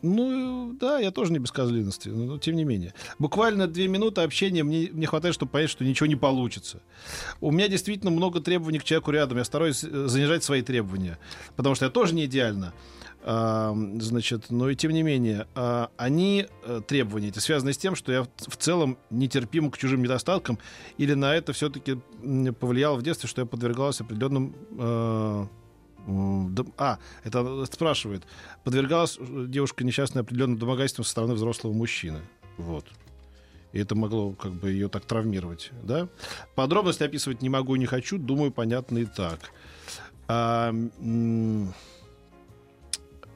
Ну, 0.02 0.76
да, 0.80 0.98
я 0.98 1.12
тоже 1.12 1.32
не 1.32 1.38
без 1.38 1.52
козлиности, 1.52 2.08
но 2.08 2.36
тем 2.36 2.56
не 2.56 2.64
менее. 2.64 2.92
Буквально 3.20 3.68
две 3.68 3.86
минуты 3.86 4.22
общения 4.22 4.64
мне, 4.64 4.88
мне 4.90 5.06
хватает, 5.06 5.34
чтобы 5.34 5.52
понять, 5.52 5.70
что 5.70 5.84
ничего 5.84 6.06
не 6.06 6.16
получится. 6.16 6.82
У 7.40 7.52
меня 7.52 7.68
действительно 7.68 8.10
много 8.10 8.40
требований 8.40 8.80
к 8.80 8.84
человеку 8.84 9.12
рядом. 9.12 9.38
Я 9.38 9.44
стараюсь 9.44 9.84
э, 9.84 10.06
занижать 10.08 10.42
свои 10.42 10.62
требования, 10.62 11.18
потому 11.54 11.76
что 11.76 11.84
я 11.84 11.90
тоже 11.90 12.16
не 12.16 12.24
идеально. 12.24 12.72
Значит, 13.24 14.50
но 14.50 14.68
и 14.68 14.74
тем 14.74 14.90
не 14.90 15.04
менее, 15.04 15.46
а, 15.54 15.90
они, 15.96 16.48
э, 16.64 16.80
требования 16.86 17.28
эти, 17.28 17.38
связаны 17.38 17.72
с 17.72 17.78
тем, 17.78 17.94
что 17.94 18.10
я 18.10 18.24
в, 18.24 18.56
целом 18.56 18.98
нетерпим 19.10 19.70
к 19.70 19.78
чужим 19.78 20.02
недостаткам, 20.02 20.58
или 20.98 21.14
на 21.14 21.34
это 21.36 21.52
все-таки 21.52 22.00
повлияло 22.58 22.96
в 22.96 23.02
детстве, 23.02 23.28
что 23.28 23.42
я 23.42 23.46
подвергалась 23.46 24.00
определенным... 24.00 24.56
Э, 24.76 25.46
а, 26.78 26.98
это 27.22 27.64
спрашивает. 27.66 28.24
Подвергалась 28.64 29.18
девушка 29.20 29.84
несчастная 29.84 30.24
определенным 30.24 30.58
домогательством 30.58 31.04
со 31.04 31.12
стороны 31.12 31.34
взрослого 31.34 31.72
мужчины. 31.72 32.22
Вот. 32.56 32.86
И 33.72 33.78
это 33.78 33.94
могло 33.94 34.32
как 34.32 34.52
бы 34.52 34.70
ее 34.70 34.88
так 34.88 35.04
травмировать, 35.04 35.70
да? 35.82 36.08
Подробности 36.56 37.04
описывать 37.04 37.40
не 37.40 37.48
могу 37.48 37.76
и 37.76 37.78
не 37.78 37.86
хочу, 37.86 38.18
думаю, 38.18 38.50
понятно 38.50 38.98
и 38.98 39.04
так. 39.04 39.38
А, 40.26 40.74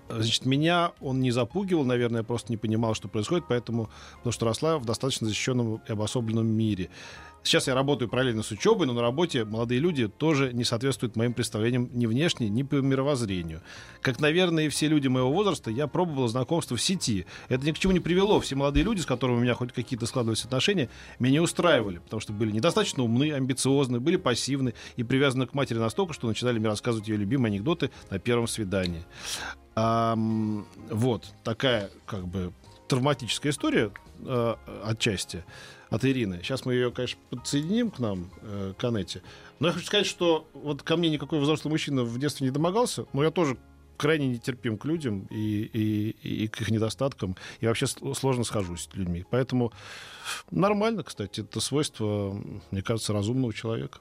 Значит, 0.09 0.47
меня 0.47 0.93
он 1.01 1.21
не 1.21 1.31
запугивал, 1.31 1.85
наверное, 1.85 2.21
я 2.21 2.25
просто 2.25 2.53
не 2.53 2.57
понимал, 2.57 2.95
что 2.95 3.09
происходит, 3.09 3.47
поэтому, 3.49 3.91
потому 4.19 4.33
что 4.33 4.47
росла 4.47 4.79
в 4.79 4.85
достаточно 4.85 5.27
защищенном 5.27 5.83
и 5.87 5.93
обособленном 5.93 6.47
мире. 6.47 6.91
Сейчас 7.47 7.69
я 7.69 7.77
работаю 7.77 8.09
параллельно 8.09 8.43
с 8.43 8.51
учебой, 8.51 8.89
но 8.89 8.93
на 8.93 9.03
работе 9.03 9.45
молодые 9.45 9.79
люди 9.79 10.09
тоже 10.09 10.53
не 10.53 10.65
соответствуют 10.65 11.15
моим 11.15 11.33
представлениям 11.33 11.89
ни 11.93 12.07
внешне, 12.07 12.49
ни 12.49 12.65
по 12.65 12.75
мировоззрению. 12.75 13.63
Как, 14.01 14.19
наверное, 14.19 14.65
и 14.65 14.69
все 14.69 14.89
люди 14.89 15.07
моего 15.07 15.31
возраста, 15.31 15.71
я 15.71 15.87
пробовал 15.87 16.27
знакомство 16.27 16.77
в 16.77 16.83
сети. 16.83 17.25
Это 17.49 17.65
ни 17.65 17.71
к 17.71 17.79
чему 17.79 17.93
не 17.93 18.01
привело. 18.01 18.41
Все 18.41 18.57
молодые 18.57 18.83
люди, 18.83 19.01
с 19.01 19.07
которыми 19.07 19.37
у 19.37 19.41
меня 19.43 19.55
хоть 19.55 19.73
какие-то 19.73 20.07
складывались 20.07 20.45
отношения, 20.45 20.91
меня 21.21 21.35
не 21.35 21.41
устраивали, 21.41 21.99
потому 21.99 22.19
что 22.19 22.33
были 22.33 22.51
недостаточно 22.51 23.05
умны, 23.05 23.31
амбициозны, 23.31 24.01
были 24.01 24.17
пассивны 24.17 24.75
и 24.97 25.05
привязаны 25.05 25.47
к 25.47 25.55
матери 25.55 25.79
настолько, 25.79 26.15
что 26.15 26.27
начинали 26.27 26.59
мне 26.59 26.67
рассказывать 26.67 27.07
ее 27.07 27.17
любимые 27.17 27.53
анекдоты 27.53 27.93
на 28.11 28.19
первом 28.19 28.49
свидании. 28.49 29.05
Ам, 29.77 30.67
вот 30.89 31.27
такая 31.45 31.91
как 32.07 32.27
бы 32.27 32.53
травматическая 32.89 33.53
история 33.53 33.93
э, 34.25 34.55
отчасти 34.85 35.45
от 35.91 36.03
Ирины. 36.07 36.41
Сейчас 36.43 36.65
мы 36.65 36.73
ее, 36.73 36.91
конечно, 36.91 37.21
подсоединим 37.29 37.91
к 37.91 37.99
нам, 37.99 38.31
э, 38.41 38.73
к 38.77 38.85
Анете. 38.85 39.23
Но 39.59 39.69
я 39.69 39.75
хочу 39.75 39.87
сказать, 39.87 40.07
что 40.07 40.49
вот 40.55 40.83
ко 40.83 40.97
мне 40.97 41.11
никакой 41.11 41.41
взрослый 41.41 41.71
мужчина 41.71 42.05
в 42.05 42.19
детстве 42.19 42.47
не 42.47 42.51
домогался, 42.51 43.05
но 43.13 43.23
я 43.23 43.31
тоже 43.31 43.59
крайне 43.99 44.29
нетерпим 44.29 44.79
к 44.79 44.87
людям 44.87 45.27
и, 45.31 45.63
и, 45.65 46.11
и 46.45 46.49
к 46.49 46.63
их 46.63 46.71
недостаткам, 46.71 47.37
и 47.61 47.67
вообще 47.67 47.87
сложно 47.87 48.45
схожусь 48.45 48.89
с 48.91 48.95
людьми. 48.95 49.25
Поэтому 49.31 49.73
нормально, 50.51 51.03
кстати, 51.03 51.41
это 51.41 51.61
свойство, 51.61 52.35
мне 52.71 52.83
кажется, 52.83 53.13
разумного 53.13 53.53
человека. 53.53 53.99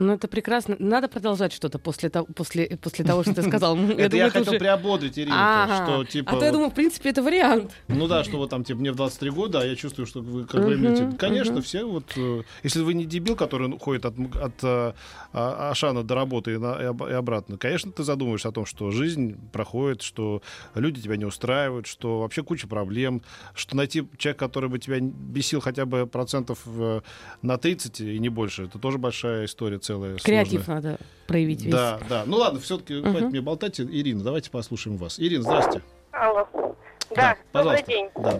Ну, 0.00 0.14
это 0.14 0.28
прекрасно. 0.28 0.76
Надо 0.78 1.08
продолжать 1.08 1.52
что-то 1.52 1.78
после 1.78 2.08
того, 2.08 2.26
после, 2.34 2.78
после 2.82 3.04
того 3.04 3.22
что 3.22 3.34
ты 3.34 3.42
сказал. 3.42 3.76
это 3.98 4.16
я 4.16 4.30
хотел 4.30 4.54
приободрить 4.54 5.18
Ирину, 5.18 5.34
что 5.34 6.04
типа... 6.08 6.32
А 6.32 6.36
то 6.36 6.44
я 6.46 6.52
думаю, 6.52 6.70
в 6.70 6.74
принципе, 6.74 7.10
это 7.10 7.22
вариант. 7.22 7.70
Ну 7.88 8.08
да, 8.08 8.24
что 8.24 8.38
вот 8.38 8.48
там, 8.48 8.64
типа, 8.64 8.80
мне 8.80 8.92
в 8.92 8.96
23 8.96 9.30
года, 9.30 9.60
а 9.60 9.64
я 9.64 9.76
чувствую, 9.76 10.06
что 10.06 10.22
вы 10.22 10.46
как 10.46 10.62
Мгм, 10.62 10.74
имеете... 10.74 11.16
Конечно, 11.18 11.60
все 11.60 11.84
вот... 11.84 12.04
э, 12.16 12.42
Если 12.62 12.80
вы 12.80 12.94
не 12.94 13.04
дебил, 13.04 13.36
который 13.36 13.78
ходит 13.78 14.06
от, 14.06 14.14
э, 14.62 14.92
а- 15.34 15.70
Ашана 15.70 16.02
до 16.02 16.14
работы 16.14 16.52
и, 16.52 16.54
обратно, 16.54 17.58
конечно, 17.58 17.92
ты 17.92 18.02
задумаешься 18.02 18.48
о 18.48 18.52
том, 18.52 18.64
что 18.64 18.90
жизнь 18.90 19.36
проходит, 19.52 20.00
что 20.00 20.40
люди 20.74 21.02
тебя 21.02 21.16
не 21.18 21.26
устраивают, 21.26 21.86
что 21.86 22.20
вообще 22.20 22.42
куча 22.42 22.66
проблем, 22.66 23.20
что 23.54 23.76
найти 23.76 24.08
человека, 24.16 24.46
который 24.46 24.70
бы 24.70 24.78
тебя 24.78 24.98
бесил 24.98 25.60
хотя 25.60 25.84
бы 25.84 26.06
процентов 26.06 26.60
э, 26.64 27.02
на 27.42 27.58
30 27.58 28.00
и 28.00 28.18
не 28.18 28.30
больше, 28.30 28.64
это 28.64 28.78
тоже 28.78 28.96
большая 28.96 29.44
история 29.44 29.78
целая. 29.90 30.16
Креатив 30.18 30.64
сложная. 30.64 30.82
надо 30.92 30.98
проявить 31.26 31.62
весь. 31.62 31.72
Да, 31.72 31.98
да. 32.08 32.22
Ну 32.26 32.36
ладно, 32.36 32.60
все-таки 32.60 33.00
хватит 33.00 33.30
мне 33.30 33.40
болтать. 33.40 33.80
Ирина, 33.80 34.22
давайте 34.22 34.50
послушаем 34.50 34.96
вас. 34.96 35.18
Ирина, 35.18 35.42
здрасте. 35.42 35.82
Алло. 36.12 36.46
Да, 37.14 37.36
добрый 37.52 37.82
пожалуйста. 37.82 37.86
день. 37.86 38.08
Да. 38.16 38.38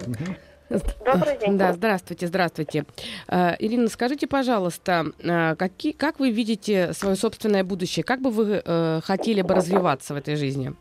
Добрый 1.05 1.37
день. 1.39 1.59
Да, 1.59 1.73
здравствуйте, 1.73 2.29
здравствуйте. 2.29 2.85
Э, 3.27 3.57
Ирина, 3.59 3.89
скажите, 3.89 4.29
пожалуйста, 4.29 5.07
э, 5.19 5.57
какие, 5.57 5.91
как 5.93 6.21
вы 6.21 6.31
видите 6.31 6.93
свое 6.93 7.17
собственное 7.17 7.65
будущее? 7.65 8.05
Как 8.05 8.21
бы 8.21 8.31
вы 8.31 8.63
э, 8.65 9.01
хотели 9.03 9.43
бы 9.43 9.53
развиваться 9.55 10.15
в 10.15 10.17
этой 10.17 10.37
жизни? 10.37 10.73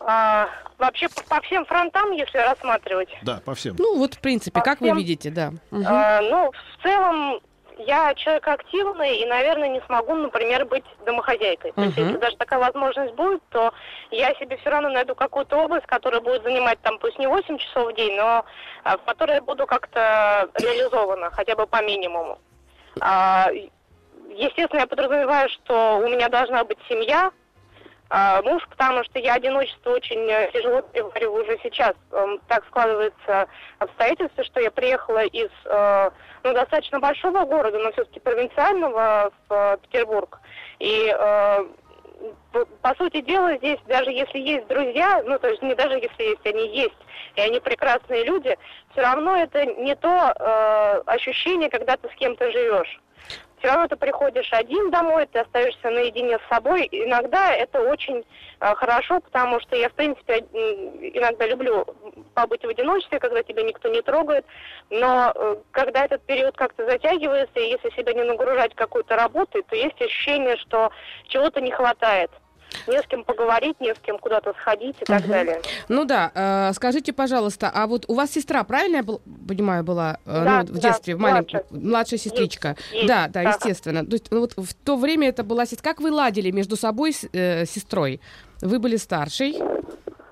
А, 0.00 0.48
вообще 0.78 1.08
по, 1.08 1.22
по 1.36 1.40
всем 1.42 1.64
фронтам, 1.66 2.10
если 2.12 2.38
рассматривать, 2.38 3.10
Да, 3.22 3.40
по 3.44 3.54
всем. 3.54 3.76
Ну, 3.78 3.96
вот, 3.96 4.14
в 4.14 4.20
принципе, 4.20 4.58
По 4.58 4.64
как 4.64 4.80
вы 4.80 4.88
всем? 4.88 4.96
видите, 4.96 5.30
да. 5.30 5.52
Мгм. 5.70 5.84
а, 5.86 6.20
ну, 6.22 6.50
в 6.50 6.82
целом, 6.82 7.40
я 7.78 8.14
человек 8.14 8.46
активный 8.48 9.18
и, 9.18 9.26
наверное, 9.26 9.68
не 9.68 9.80
смогу, 9.82 10.14
например, 10.14 10.64
быть 10.66 10.84
домохозяйкой. 11.06 11.72
То 11.72 11.82
есть, 11.82 11.96
если 11.96 12.16
даже 12.16 12.36
такая 12.36 12.58
возможность 12.58 13.14
будет, 13.14 13.42
то 13.50 13.72
я 14.10 14.34
себе 14.34 14.56
все 14.58 14.70
равно 14.70 14.90
найду 14.90 15.14
какую-то 15.14 15.56
область, 15.56 15.86
которая 15.86 16.20
будет 16.20 16.42
занимать 16.42 16.80
там 16.82 16.98
пусть 16.98 17.18
не 17.18 17.26
8 17.26 17.58
часов 17.58 17.92
в 17.92 17.94
день, 17.94 18.16
но 18.16 18.44
а, 18.84 18.96
в 18.98 19.02
которой 19.04 19.36
я 19.36 19.42
буду 19.42 19.66
как-то 19.66 20.48
реализована, 20.60 21.30
хотя 21.30 21.54
бы 21.54 21.66
по 21.66 21.82
минимуму. 21.82 22.38
А, 23.00 23.48
естественно, 24.30 24.80
я 24.80 24.86
подразумеваю, 24.86 25.48
что 25.50 25.98
у 25.98 26.08
меня 26.08 26.28
должна 26.28 26.64
быть 26.64 26.78
семья, 26.88 27.30
а, 28.10 28.40
муж, 28.42 28.66
потому 28.70 29.04
что 29.04 29.18
я 29.18 29.34
одиночество 29.34 29.90
очень 29.90 30.20
э, 30.30 30.50
тяжело 30.52 30.80
перевариваю 30.80 31.44
уже 31.44 31.58
сейчас. 31.62 31.94
Эм, 32.12 32.40
Так 32.48 32.64
складывается 32.66 33.48
обстоятельства, 33.78 34.44
что 34.44 34.60
я 34.60 34.70
приехала 34.70 35.24
из 35.24 35.50
э, 35.66 36.10
ну, 36.42 36.54
достаточно 36.54 37.00
большого 37.00 37.44
города, 37.44 37.78
но 37.78 37.92
все-таки 37.92 38.18
провинциального 38.20 39.30
в 39.48 39.52
э, 39.52 39.76
Петербург. 39.82 40.40
И 40.78 41.14
по- 42.82 42.94
сути 42.94 43.20
дела, 43.20 43.56
здесь 43.58 43.78
даже 43.86 44.10
если 44.10 44.38
есть 44.38 44.66
друзья, 44.68 45.22
ну 45.24 45.38
то 45.38 45.48
есть 45.48 45.62
не 45.62 45.74
даже 45.74 45.98
если 45.98 46.22
есть, 46.22 46.46
они 46.46 46.68
есть, 46.76 46.96
и 47.36 47.40
они 47.40 47.60
прекрасные 47.60 48.24
люди, 48.24 48.56
все 48.92 49.02
равно 49.02 49.36
это 49.36 49.66
не 49.66 49.94
то 49.94 51.02
ощущение, 51.06 51.68
когда 51.68 51.96
ты 51.96 52.08
с 52.08 52.14
кем-то 52.14 52.50
живешь. 52.50 53.00
Все 53.58 53.68
равно 53.68 53.88
ты 53.88 53.96
приходишь 53.96 54.52
один 54.52 54.90
домой, 54.90 55.26
ты 55.26 55.40
остаешься 55.40 55.90
наедине 55.90 56.38
с 56.38 56.48
собой. 56.48 56.88
Иногда 56.92 57.52
это 57.52 57.80
очень 57.80 58.24
э, 58.60 58.74
хорошо, 58.74 59.20
потому 59.20 59.60
что 59.60 59.74
я, 59.74 59.88
в 59.88 59.94
принципе, 59.94 60.38
иногда 60.38 61.46
люблю 61.46 61.84
побыть 62.34 62.64
в 62.64 62.68
одиночестве, 62.68 63.18
когда 63.18 63.42
тебя 63.42 63.62
никто 63.64 63.88
не 63.88 64.00
трогает. 64.02 64.44
Но 64.90 65.32
э, 65.34 65.56
когда 65.72 66.04
этот 66.04 66.22
период 66.22 66.56
как-то 66.56 66.86
затягивается, 66.86 67.58
и 67.58 67.70
если 67.70 67.90
себя 67.90 68.12
не 68.12 68.22
нагружать 68.22 68.74
какой-то 68.74 69.16
работой, 69.16 69.62
то 69.62 69.74
есть 69.74 70.00
ощущение, 70.00 70.56
что 70.56 70.90
чего-то 71.26 71.60
не 71.60 71.72
хватает. 71.72 72.30
Не 72.86 73.00
с 73.00 73.06
кем 73.06 73.24
поговорить, 73.24 73.80
не 73.80 73.94
с 73.94 73.98
кем 73.98 74.18
куда-то 74.18 74.52
сходить 74.60 74.96
и 75.00 75.04
так 75.04 75.20
Мгм. 75.22 75.30
далее. 75.30 75.62
Ну 75.88 76.04
да, 76.04 76.30
э, 76.34 76.72
скажите, 76.74 77.12
пожалуйста, 77.12 77.70
а 77.72 77.86
вот 77.86 78.04
у 78.08 78.14
вас 78.14 78.30
сестра, 78.30 78.62
правильно 78.64 78.96
я 78.96 79.02
был- 79.02 79.20
понимаю, 79.46 79.84
была 79.84 80.18
э, 80.26 80.44
Да, 80.44 80.62
ну, 80.62 80.74
в 80.74 80.78
да, 80.80 80.88
детстве, 80.90 81.16
младшая. 81.16 81.64
младшая 81.70 82.18
сестричка? 82.18 82.76
есть, 82.92 83.06
да, 83.06 83.28
да, 83.28 83.42
да. 83.44 83.50
естественно. 83.50 84.04
То 84.04 84.12
есть 84.12 84.26
ну, 84.30 84.40
вот 84.40 84.52
в 84.56 84.74
то 84.74 84.96
время 84.96 85.28
это 85.28 85.44
была 85.44 85.66
сестра. 85.66 85.90
Как 85.92 86.00
вы 86.00 86.10
ладили 86.12 86.50
между 86.50 86.76
собой 86.76 87.12
с 87.12 87.26
э, 87.32 87.64
сестрой? 87.66 88.20
Вы 88.60 88.78
были 88.80 88.96
старшей. 88.96 89.56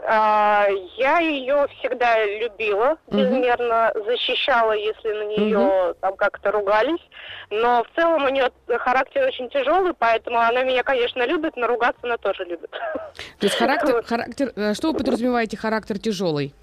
А, 0.09 0.69
Я 0.97 1.19
ее 1.19 1.67
всегда 1.79 2.25
любила, 2.25 2.97
безмерно 3.11 3.93
защищала, 4.07 4.73
если 4.73 5.09
на 5.09 5.25
нее 5.25 5.95
там 6.01 6.17
как-то 6.17 6.53
ругались. 6.53 7.01
Но 7.51 7.83
в 7.85 7.97
целом 7.97 8.25
у 8.25 8.29
нее 8.29 8.51
характер 8.79 9.27
очень 9.27 9.51
тяжелый, 9.51 9.95
поэтому 9.99 10.39
она 10.39 10.63
меня, 10.63 10.85
конечно, 10.85 11.27
любит, 11.27 11.57
но 11.57 11.67
ругаться 11.67 12.01
она 12.05 12.19
тоже 12.19 12.45
любит. 12.45 12.71
То 12.71 13.47
есть 13.47 13.57
характер, 13.57 14.03
характер, 14.07 14.53
э, 14.55 14.75
что 14.75 14.93
вы 14.93 14.99
подразумеваете 14.99 15.57
характер 15.57 15.99
тяжелый? 15.99 16.55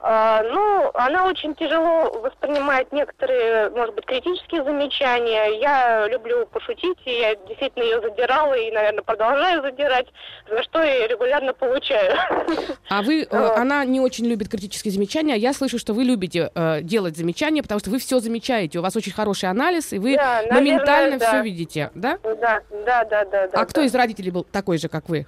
А, 0.00 0.42
Ну, 0.42 0.90
она 0.94 1.26
очень 1.26 1.54
тяжело 1.54 2.10
воспринимает 2.20 2.92
некоторые, 2.92 3.70
может 3.70 3.94
быть, 3.94 4.04
критические 4.04 4.62
замечания. 4.62 5.58
Я 5.60 6.06
люблю 6.08 6.46
пошутить, 6.46 6.98
и 7.04 7.10
я 7.20 7.34
действительно 7.34 7.82
ее 7.82 8.00
задирала 8.00 8.54
и, 8.54 8.70
наверное, 8.70 9.02
продолжаю 9.02 9.62
задирать, 9.62 10.06
за 10.50 10.62
что 10.62 10.82
я 10.82 11.06
регулярно 11.08 11.52
получаю. 11.54 12.16
А 12.88 13.02
вы, 13.02 13.22
э, 13.22 13.26
Вот. 13.30 13.56
она 13.56 13.84
не 13.84 14.00
очень 14.00 14.26
любит 14.26 14.48
критические 14.48 14.92
замечания. 14.92 15.34
а 15.34 15.36
Я 15.36 15.52
слышу, 15.52 15.78
что 15.78 15.92
вы 15.92 16.04
любите 16.04 16.50
э, 16.54 16.82
делать 16.82 17.16
замечания, 17.16 17.62
потому 17.62 17.80
что 17.80 17.90
вы 17.90 17.98
все 17.98 18.20
замечаете. 18.20 18.78
У 18.78 18.82
вас 18.82 18.94
очень 18.96 19.12
хороший 19.12 19.48
анализ, 19.50 19.92
и 19.92 19.98
вы 19.98 20.16
Да, 20.16 20.36
наверное, 20.42 20.54
моментально 20.60 21.18
да. 21.18 21.28
все 21.28 21.42
видите, 21.42 21.90
да? 21.94 22.18
Да, 22.22 22.60
да, 22.70 23.04
да, 23.04 23.24
да. 23.24 23.48
да 23.48 23.60
а 23.60 23.64
кто 23.66 23.80
да. 23.80 23.86
из 23.86 23.94
родителей 23.94 24.30
был 24.30 24.44
такой 24.44 24.78
же, 24.78 24.88
как 24.88 25.08
вы? 25.08 25.26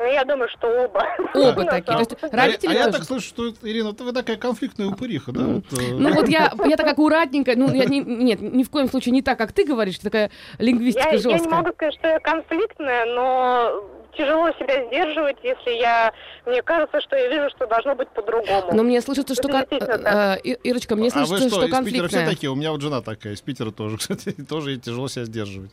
Ну, 0.00 0.06
Я 0.06 0.24
думаю, 0.24 0.48
что 0.48 0.66
оба. 0.66 1.06
Оба 1.34 1.64
такие. 1.66 1.92
То 1.92 1.98
есть. 1.98 2.16
А, 2.22 2.36
родители 2.36 2.70
а 2.70 2.72
я 2.72 2.84
тоже? 2.86 2.98
так 2.98 3.06
слышу, 3.06 3.26
что, 3.26 3.50
Ирина, 3.62 3.92
ты 3.92 4.02
вы 4.02 4.12
такая 4.12 4.38
конфликтная 4.38 4.86
упыриха, 4.86 5.30
да? 5.30 5.44
Вот, 5.44 5.64
э, 5.72 5.92
Ну 5.92 6.14
вот 6.14 6.26
я, 6.28 6.50
я 6.64 6.76
так 6.78 6.86
аккуратненько, 6.92 7.52
ну 7.54 7.70
я 7.70 7.84
не, 7.84 8.00
нет, 8.00 8.40
ни 8.40 8.64
в 8.64 8.70
коем 8.70 8.88
случае 8.88 9.12
не 9.12 9.20
так, 9.20 9.36
как 9.36 9.52
ты 9.52 9.66
говоришь, 9.66 9.98
такая 9.98 10.30
лингвистика 10.58 11.08
Я, 11.08 11.12
я 11.12 11.18
жесткая. 11.18 11.40
не 11.40 11.48
могу 11.48 11.72
сказать, 11.74 11.94
что 11.94 12.08
я 12.08 12.18
конфликтная, 12.18 13.04
но 13.14 13.84
тяжело 14.16 14.50
себя 14.52 14.86
сдерживать, 14.86 15.36
если 15.42 15.70
я... 15.70 16.12
Мне 16.46 16.62
кажется, 16.62 16.98
что 17.02 17.16
я 17.16 17.28
вижу, 17.28 17.50
что 17.54 17.66
должно 17.66 17.94
быть 17.94 18.08
по-другому. 18.08 18.72
Но 18.72 18.82
мне 18.82 19.02
слышится, 19.02 19.34
что... 19.34 19.48
Кон- 19.48 19.66
э, 19.70 20.38
э, 20.42 20.56
Ирочка, 20.64 20.96
мне 20.96 21.10
а 21.12 21.20
вы 21.20 21.26
слышится, 21.26 21.56
что, 21.56 21.66
что 21.66 21.66
из 21.66 21.84
Питера 21.84 22.08
все 22.08 22.16
конфликтная. 22.16 22.26
такие? 22.26 22.50
У 22.50 22.54
меня 22.54 22.72
вот 22.72 22.80
жена 22.80 23.02
такая, 23.02 23.34
из 23.34 23.42
Питера 23.42 23.70
тоже, 23.70 23.96
кстати, 23.98 24.32
тоже 24.48 24.70
ей 24.70 24.80
тяжело 24.80 25.08
себя 25.08 25.26
сдерживать. 25.26 25.72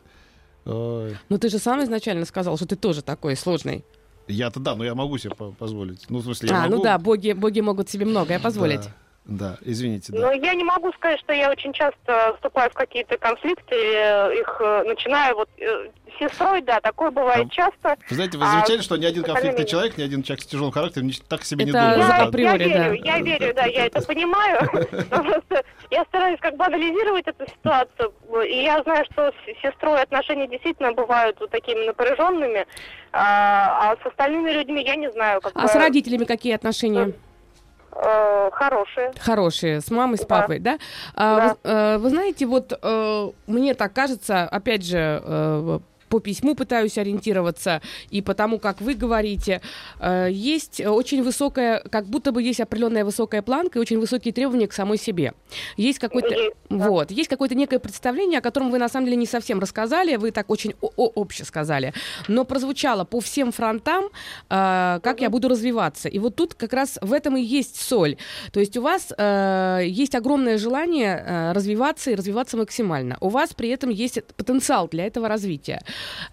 Ой. 0.66 1.16
Но 1.30 1.38
ты 1.38 1.48
же 1.48 1.58
сам 1.58 1.82
изначально 1.82 2.26
сказал, 2.26 2.56
что 2.56 2.66
ты 2.66 2.76
тоже 2.76 3.02
такой 3.02 3.36
сложный. 3.36 3.84
Я-то 4.28 4.60
да, 4.60 4.74
но 4.76 4.84
я 4.84 4.94
могу 4.94 5.18
себе 5.18 5.34
по- 5.34 5.52
позволить. 5.52 6.06
Ну, 6.08 6.18
в 6.18 6.22
смысле, 6.24 6.48
я 6.50 6.58
А, 6.58 6.62
могу... 6.64 6.76
ну 6.76 6.82
да, 6.82 6.98
боги, 6.98 7.32
боги 7.32 7.60
могут 7.60 7.88
себе 7.88 8.04
многое 8.06 8.38
позволить. 8.38 8.82
Да, 8.82 8.92
да, 9.28 9.58
извините, 9.60 10.10
да. 10.12 10.18
Но 10.20 10.32
я 10.32 10.54
не 10.54 10.64
могу 10.64 10.90
сказать, 10.94 11.20
что 11.20 11.34
я 11.34 11.50
очень 11.50 11.74
часто 11.74 12.32
вступаю 12.36 12.70
в 12.70 12.74
какие-то 12.74 13.18
конфликты, 13.18 13.74
или 13.74 14.40
их 14.40 14.56
э, 14.60 14.82
начинаю 14.86 15.36
вот 15.36 15.50
э, 15.58 15.90
с 16.16 16.18
сестрой, 16.18 16.62
да, 16.62 16.80
такое 16.80 17.10
бывает 17.10 17.46
А, 17.46 17.50
часто. 17.50 17.96
Вы 18.08 18.14
знаете, 18.16 18.38
вы 18.38 18.44
А, 18.46 18.48
замечали, 18.48 18.80
что 18.80 18.96
ни 18.96 19.04
один 19.04 19.22
конфликтный 19.22 19.66
человек, 19.66 19.98
ни 19.98 20.02
один 20.02 20.22
человек 20.22 20.42
с 20.42 20.46
тяжелым 20.46 20.72
характером 20.72 21.08
не- 21.08 21.12
так 21.28 21.44
себе 21.44 21.66
не 21.66 21.72
Это 21.72 21.78
думает. 21.80 21.96
за 21.98 22.02
Я, 22.12 22.18
да. 22.18 22.24
априори, 22.24 22.62
я 22.62 22.68
да. 22.78 22.88
верю, 22.88 23.04
я 23.04 23.18
верю, 23.20 23.54
да, 23.54 23.64
я 23.66 23.86
это 23.86 24.00
понимаю. 24.06 24.60
Просто 25.10 25.64
я 25.90 26.04
стараюсь 26.04 26.40
как 26.40 26.56
бы 26.56 26.64
анализировать 26.64 27.26
эту 27.28 27.46
ситуацию. 27.50 28.12
И 28.48 28.62
я 28.62 28.82
знаю, 28.82 29.04
что 29.12 29.30
с 29.30 29.60
сестрой 29.62 30.00
отношения 30.02 30.48
действительно 30.48 30.92
бывают 30.92 31.38
вот 31.38 31.50
такими 31.50 31.84
напряженными, 31.84 32.66
а, 33.12 33.92
а 33.92 33.96
с 34.02 34.06
остальными 34.06 34.50
людьми 34.52 34.82
я 34.84 34.96
не 34.96 35.10
знаю. 35.12 35.42
Как 35.42 35.52
А 35.54 35.68
с 35.68 35.74
родителями 35.74 36.24
какие 36.24 36.54
отношения? 36.54 37.12
Э, 37.92 38.50
хорошие. 38.52 39.12
Хорошие, 39.20 39.80
с 39.80 39.90
мамой, 39.90 40.16
с 40.18 40.20
Да. 40.20 40.26
папой, 40.26 40.58
да? 40.58 40.78
А, 41.14 41.54
Вы, 41.64 41.70
э, 41.70 41.98
вы 41.98 42.10
знаете, 42.10 42.46
вот 42.46 42.72
э, 42.80 43.30
мне 43.46 43.74
так 43.74 43.92
кажется, 43.92 44.44
опять 44.44 44.84
же, 44.84 45.80
по 46.08 46.20
письму 46.20 46.54
пытаюсь 46.54 46.98
ориентироваться, 46.98 47.80
и 48.10 48.22
потому 48.22 48.58
как 48.58 48.80
вы 48.80 48.94
говорите, 48.94 49.60
э, 50.00 50.28
есть 50.30 50.80
очень 50.80 51.22
высокая, 51.22 51.80
как 51.90 52.06
будто 52.06 52.32
бы 52.32 52.42
есть 52.42 52.60
определенная 52.60 53.04
высокая 53.04 53.42
планка 53.42 53.78
и 53.78 53.82
очень 53.82 53.98
высокие 53.98 54.32
требования 54.32 54.66
к 54.66 54.72
самой 54.72 54.98
себе. 54.98 55.34
Есть 55.76 55.98
какой-то, 55.98 56.34
вот, 56.68 57.10
есть 57.10 57.28
какое-то 57.28 57.54
некое 57.54 57.78
представление, 57.78 58.38
о 58.38 58.42
котором 58.42 58.70
вы 58.70 58.78
на 58.78 58.88
самом 58.88 59.06
деле 59.06 59.16
не 59.16 59.26
совсем 59.26 59.60
рассказали, 59.60 60.16
вы 60.16 60.30
так 60.30 60.50
очень 60.50 60.74
обще 60.96 61.44
сказали, 61.44 61.92
но 62.28 62.44
прозвучало 62.44 63.04
по 63.04 63.20
всем 63.20 63.52
фронтам, 63.52 64.06
э, 64.50 65.00
как 65.02 65.20
я 65.20 65.30
буду 65.30 65.48
развиваться. 65.48 66.08
И 66.08 66.18
вот 66.18 66.36
тут 66.36 66.54
как 66.54 66.72
раз 66.72 66.98
в 67.00 67.12
этом 67.12 67.36
и 67.36 67.42
есть 67.42 67.80
соль. 67.80 68.16
То 68.52 68.60
есть 68.60 68.76
у 68.76 68.82
вас 68.82 69.12
э, 69.16 69.82
есть 69.86 70.14
огромное 70.14 70.58
желание 70.58 71.52
развиваться 71.52 72.10
и 72.10 72.14
развиваться 72.14 72.56
максимально. 72.56 73.16
У 73.20 73.28
вас 73.28 73.54
при 73.54 73.68
этом 73.68 73.90
есть 73.90 74.22
потенциал 74.36 74.88
для 74.88 75.06
этого 75.06 75.28
развития. 75.28 75.82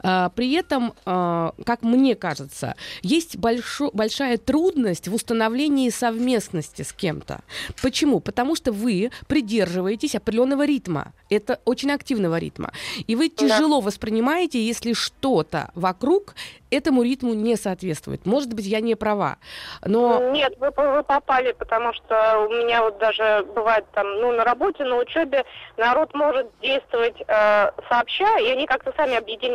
Э, 0.04 0.30
при 0.36 0.54
этом, 0.54 0.94
э, 1.06 1.52
как 1.66 1.82
мне 1.84 2.16
кажется, 2.16 2.76
есть 3.02 3.36
большо- 3.36 3.92
большая 3.94 4.38
трудность 4.38 5.08
в 5.08 5.14
установлении 5.14 5.90
совместности 5.90 6.82
с 6.82 6.94
кем-то. 6.94 7.42
Почему? 7.82 8.20
Потому 8.20 8.56
что 8.56 8.72
вы 8.72 9.12
придерживаетесь 9.28 10.16
определенного 10.16 10.66
ритма. 10.66 11.14
Это 11.30 11.60
очень 11.66 11.92
активного 11.92 12.38
ритма. 12.38 12.72
И 13.08 13.16
вы 13.16 13.30
тяжело 13.30 13.82
воспринимаете, 13.82 14.60
если 14.66 14.94
что-то 14.94 15.72
вокруг 15.76 16.36
этому 16.70 17.04
ритму 17.04 17.34
не 17.34 17.56
соответствует. 17.56 18.26
Может 18.26 18.54
быть, 18.54 18.66
я 18.66 18.82
не 18.82 18.96
права. 18.96 19.38
Но 19.84 20.32
Нет, 20.32 20.54
вы, 20.60 20.72
вы 20.72 21.04
попали, 21.04 21.54
потому 21.54 21.94
что 21.94 22.40
у 22.40 22.50
меня 22.50 22.84
вот 22.84 22.98
даже 22.98 23.46
бывает 23.56 23.86
там, 23.94 24.08
ну, 24.20 24.32
на 24.34 24.44
работе, 24.44 24.84
на 24.84 24.98
учебе 24.98 25.46
народ 25.78 26.14
может 26.14 26.48
действовать 26.62 27.16
э, 27.28 27.72
сообща, 27.90 28.40
и 28.40 28.50
они 28.50 28.66
как-то 28.68 28.94
сами 28.98 29.16
объединяются. 29.16 29.55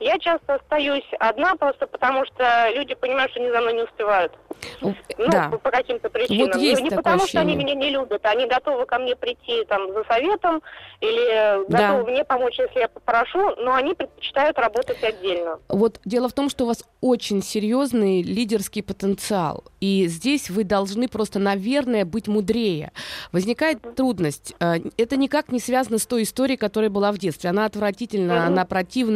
Я 0.00 0.18
часто 0.18 0.54
остаюсь 0.56 1.04
одна 1.20 1.54
просто 1.56 1.86
потому, 1.86 2.24
что 2.26 2.68
люди 2.74 2.94
понимают, 2.94 3.30
что 3.30 3.40
они 3.40 3.50
за 3.50 3.60
мной 3.60 3.74
не 3.74 3.82
успевают. 3.84 4.32
Ну, 4.80 4.94
да. 5.30 5.48
по, 5.50 5.58
по 5.58 5.70
каким-то 5.70 6.08
причинам. 6.10 6.46
Вот 6.52 6.56
есть 6.56 6.82
не 6.82 6.90
такое 6.90 7.02
потому, 7.02 7.26
что 7.26 7.40
они 7.40 7.52
ощущение. 7.54 7.74
меня 7.76 7.86
не 7.86 7.90
любят, 7.92 8.24
они 8.24 8.46
готовы 8.46 8.86
ко 8.86 8.98
мне 8.98 9.16
прийти 9.16 9.64
там 9.64 9.92
за 9.92 10.04
советом 10.04 10.62
или 11.00 11.66
Да. 11.68 11.90
готовы 11.92 12.10
мне 12.12 12.24
помочь, 12.24 12.58
если 12.58 12.80
я 12.80 12.88
попрошу, 12.88 13.54
но 13.56 13.74
они 13.74 13.94
предпочитают 13.94 14.58
работать 14.58 15.02
отдельно. 15.02 15.58
Вот 15.68 16.00
дело 16.04 16.28
в 16.28 16.32
том, 16.32 16.48
что 16.50 16.64
у 16.64 16.66
вас 16.68 16.84
очень 17.00 17.42
серьезный 17.42 18.22
лидерский 18.22 18.82
потенциал. 18.82 19.64
И 19.80 20.06
здесь 20.06 20.50
вы 20.50 20.64
должны 20.64 21.08
просто, 21.08 21.38
наверное, 21.38 22.04
быть 22.04 22.28
мудрее. 22.28 22.92
Возникает 23.32 23.78
трудность. 23.96 24.54
Э, 24.60 24.74
Это 24.96 25.16
никак 25.16 25.50
не 25.50 25.58
связано 25.60 25.98
с 25.98 26.06
той 26.06 26.22
историей, 26.22 26.56
которая 26.56 26.90
была 26.90 27.12
в 27.12 27.18
детстве. 27.18 27.50
Она 27.50 27.64
отвратительна, 27.66 28.34
Мгм. 28.34 28.46
она 28.46 28.64
противна. 28.64 29.11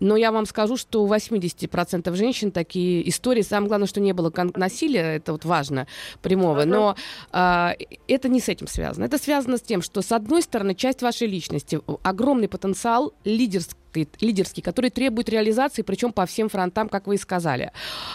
Но 0.00 0.16
я 0.16 0.32
вам 0.32 0.46
скажу, 0.46 0.76
что 0.76 1.02
у 1.02 1.08
80% 1.08 2.14
женщин 2.14 2.50
такие 2.50 3.08
истории. 3.08 3.42
Самое 3.42 3.68
главное, 3.68 3.88
что 3.88 4.00
не 4.00 4.12
было 4.12 4.32
насилия, 4.54 5.16
это 5.16 5.32
вот 5.32 5.44
важно, 5.44 5.86
прямого. 6.22 6.64
Но 6.64 6.96
а, 7.32 7.74
это 8.06 8.28
не 8.28 8.40
с 8.40 8.48
этим 8.48 8.66
связано. 8.66 9.04
Это 9.04 9.18
связано 9.18 9.56
с 9.56 9.62
тем, 9.62 9.82
что, 9.82 10.02
с 10.02 10.12
одной 10.12 10.42
стороны, 10.42 10.74
часть 10.74 11.02
вашей 11.02 11.26
личности, 11.26 11.80
огромный 12.02 12.48
потенциал 12.48 13.14
лидерский, 13.24 13.76
лидерский, 14.20 14.62
который 14.62 14.90
требует 14.90 15.28
реализации, 15.28 15.82
причем 15.82 16.12
по 16.12 16.26
всем 16.26 16.48
фронтам, 16.48 16.88
как 16.88 17.06
вы 17.06 17.16
и 17.16 17.18
сказали. 17.18 17.72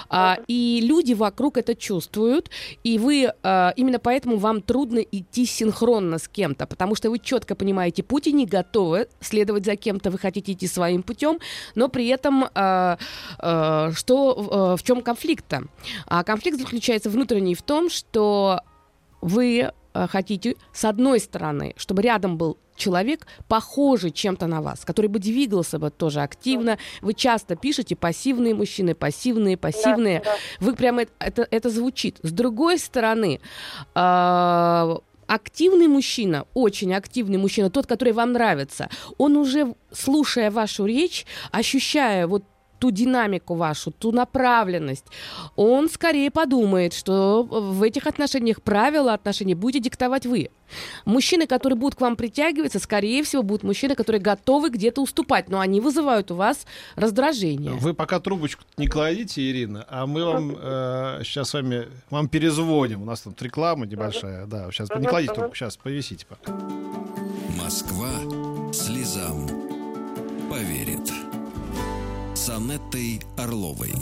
А, 0.10 0.40
и 0.48 0.82
люди 0.82 1.14
вокруг 1.14 1.58
это 1.58 1.76
чувствуют, 1.76 2.50
и 2.84 2.98
вы 2.98 3.34
а, 3.44 3.74
именно 3.76 4.00
поэтому 4.00 4.38
вам 4.38 4.62
трудно 4.62 5.00
идти 5.00 5.46
синхронно 5.46 6.18
с 6.18 6.28
кем-то, 6.28 6.68
потому 6.68 6.96
что 6.96 7.10
вы 7.10 7.20
четко 7.20 7.56
понимаете 7.56 8.04
путь 8.04 8.28
и 8.28 8.34
не 8.34 8.46
готовы 8.46 9.08
следовать 9.20 9.66
за 9.66 9.76
кем-то, 9.76 10.12
вы 10.12 10.18
хотите 10.18 10.54
идти 10.54 10.68
своим 10.68 11.04
путем, 11.04 11.40
но 11.76 11.90
при 11.90 12.08
этом 12.08 12.46
а, 12.54 12.98
а, 13.40 13.92
что, 13.94 14.50
а, 14.52 14.78
в 14.78 14.84
чем 14.84 15.02
конфликт-то? 15.02 15.64
А 16.08 16.24
конфликт 16.24 16.60
заключается 16.60 17.10
внутренний 17.10 17.56
в 17.56 17.62
том, 17.62 17.90
что 17.90 18.62
вы 19.22 19.72
хотите, 19.94 20.56
с 20.74 20.86
одной 20.86 21.20
стороны, 21.20 21.74
чтобы 21.78 22.02
рядом 22.02 22.38
был 22.38 22.58
человек, 22.76 23.28
похожий 23.48 24.12
чем-то 24.12 24.48
на 24.48 24.62
вас, 24.62 24.86
который 24.86 25.08
бы 25.08 25.20
двигался 25.20 25.80
бы 25.80 25.90
тоже 25.92 26.22
активно. 26.22 26.78
Вы 27.02 27.14
часто 27.14 27.56
пишете 27.56 27.96
пассивные 27.96 28.54
мужчины, 28.56 28.96
пассивные, 28.96 29.58
пассивные. 29.58 30.20
Да, 30.20 30.32
да. 30.32 30.66
Вы 30.66 30.76
прямо 30.76 31.04
это, 31.04 31.12
это, 31.20 31.48
это 31.50 31.70
звучит. 31.70 32.20
С 32.24 32.32
другой 32.32 32.80
стороны, 32.80 33.40
э, 33.96 34.96
активный 35.28 35.88
мужчина, 35.88 36.46
очень 36.54 36.94
активный 36.94 37.38
мужчина, 37.38 37.70
тот, 37.70 37.88
который 37.88 38.14
вам 38.14 38.34
нравится, 38.34 38.90
он 39.18 39.38
уже, 39.38 39.76
слушая 39.92 40.52
вашу 40.52 40.86
речь, 40.86 41.26
ощущая 41.52 42.28
вот 42.28 42.44
ту 42.84 42.92
динамику 42.92 43.56
вашу, 43.56 43.92
ту 43.92 44.12
направленность, 44.12 45.06
он 45.56 45.90
скорее 45.90 46.30
подумает, 46.30 46.94
что 46.94 47.44
в 47.44 47.82
этих 47.82 48.08
отношениях 48.08 48.62
правила 48.62 49.14
отношений 49.14 49.56
будете 49.56 49.86
диктовать 49.86 50.26
вы. 50.26 50.50
Мужчины, 51.06 51.48
которые 51.48 51.80
будут 51.80 51.96
к 51.96 52.02
вам 52.02 52.18
притягиваться, 52.18 52.80
скорее 52.80 53.24
всего, 53.24 53.42
будут 53.42 53.64
мужчины, 53.64 53.96
которые 53.96 54.22
готовы 54.22 54.70
где-то 54.70 55.02
уступать, 55.02 55.48
но 55.48 55.62
они 55.62 55.80
вызывают 55.80 56.30
у 56.32 56.36
вас 56.36 56.66
раздражение. 56.98 57.72
Вы 57.72 57.94
пока 57.94 58.20
трубочку 58.20 58.66
не 58.76 58.88
кладите, 58.88 59.50
Ирина, 59.50 59.86
а 59.88 60.06
мы 60.06 60.26
вам 60.26 60.52
сейчас 61.24 61.52
с 61.52 61.54
вами 61.54 61.88
вам 62.10 62.28
перезвоним. 62.28 63.04
У 63.04 63.06
нас 63.06 63.22
тут 63.22 63.42
реклама 63.42 63.86
небольшая. 63.86 64.46
Да, 64.46 64.70
сейчас 64.72 64.90
не 64.90 65.08
кладите 65.08 65.34
трубку, 65.34 65.56
сейчас 65.56 65.78
повисите 65.78 66.26
пока. 66.26 66.52
Москва 67.58 68.10
слезам 68.74 69.48
поверит. 70.50 71.14
С 72.44 72.50
Анеттой 72.50 73.22
Орловой. 73.38 73.94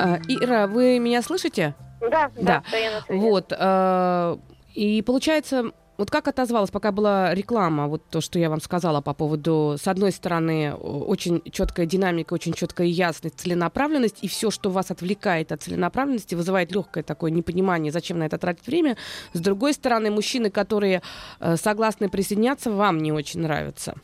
А, 0.00 0.18
Ира, 0.28 0.66
вы 0.66 0.98
меня 0.98 1.20
слышите? 1.20 1.74
Да, 2.00 2.30
Да. 2.34 2.62
да. 2.72 3.02
Вот. 3.10 3.52
э, 3.52 4.36
И 4.72 5.02
получается, 5.02 5.72
вот 5.98 6.10
как 6.10 6.26
отозвалась, 6.26 6.70
пока 6.70 6.90
была 6.90 7.34
реклама, 7.34 7.86
вот 7.86 8.08
то, 8.08 8.22
что 8.22 8.38
я 8.38 8.48
вам 8.48 8.62
сказала 8.62 9.02
по 9.02 9.12
поводу, 9.12 9.76
с 9.78 9.86
одной 9.88 10.12
стороны, 10.12 10.72
очень 10.72 11.42
четкая 11.52 11.84
динамика, 11.84 12.32
очень 12.32 12.54
четкая 12.54 12.86
ясность, 12.86 13.38
целенаправленность, 13.40 14.20
и 14.22 14.28
все, 14.28 14.50
что 14.50 14.70
вас 14.70 14.90
отвлекает 14.90 15.52
от 15.52 15.62
целенаправленности, 15.62 16.34
вызывает 16.34 16.72
легкое 16.72 17.04
такое 17.04 17.30
непонимание, 17.30 17.92
зачем 17.92 18.18
на 18.18 18.24
это 18.24 18.38
тратить 18.38 18.66
время. 18.66 18.96
С 19.34 19.40
другой 19.40 19.74
стороны, 19.74 20.10
мужчины, 20.10 20.48
которые 20.48 21.02
э, 21.40 21.56
согласны 21.58 22.08
присоединяться, 22.08 22.70
вам 22.70 23.02
не 23.02 23.12
очень 23.12 23.40
нравятся. 23.40 23.96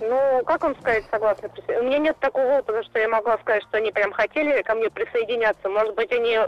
Ну, 0.00 0.42
как 0.46 0.62
вам 0.62 0.74
сказать, 0.76 1.04
согласна? 1.10 1.48
присо- 1.48 1.78
У 1.80 1.82
меня 1.84 1.98
нет 1.98 2.18
такого 2.20 2.58
опыта, 2.58 2.82
что 2.84 2.98
я 2.98 3.08
могла 3.08 3.36
сказать, 3.38 3.62
что 3.64 3.76
они 3.78 3.92
прям 3.92 4.12
хотели 4.12 4.62
ко 4.62 4.74
мне 4.74 4.88
присоединяться. 4.90 5.68
Может 5.68 5.94
быть, 5.94 6.10
они, 6.12 6.38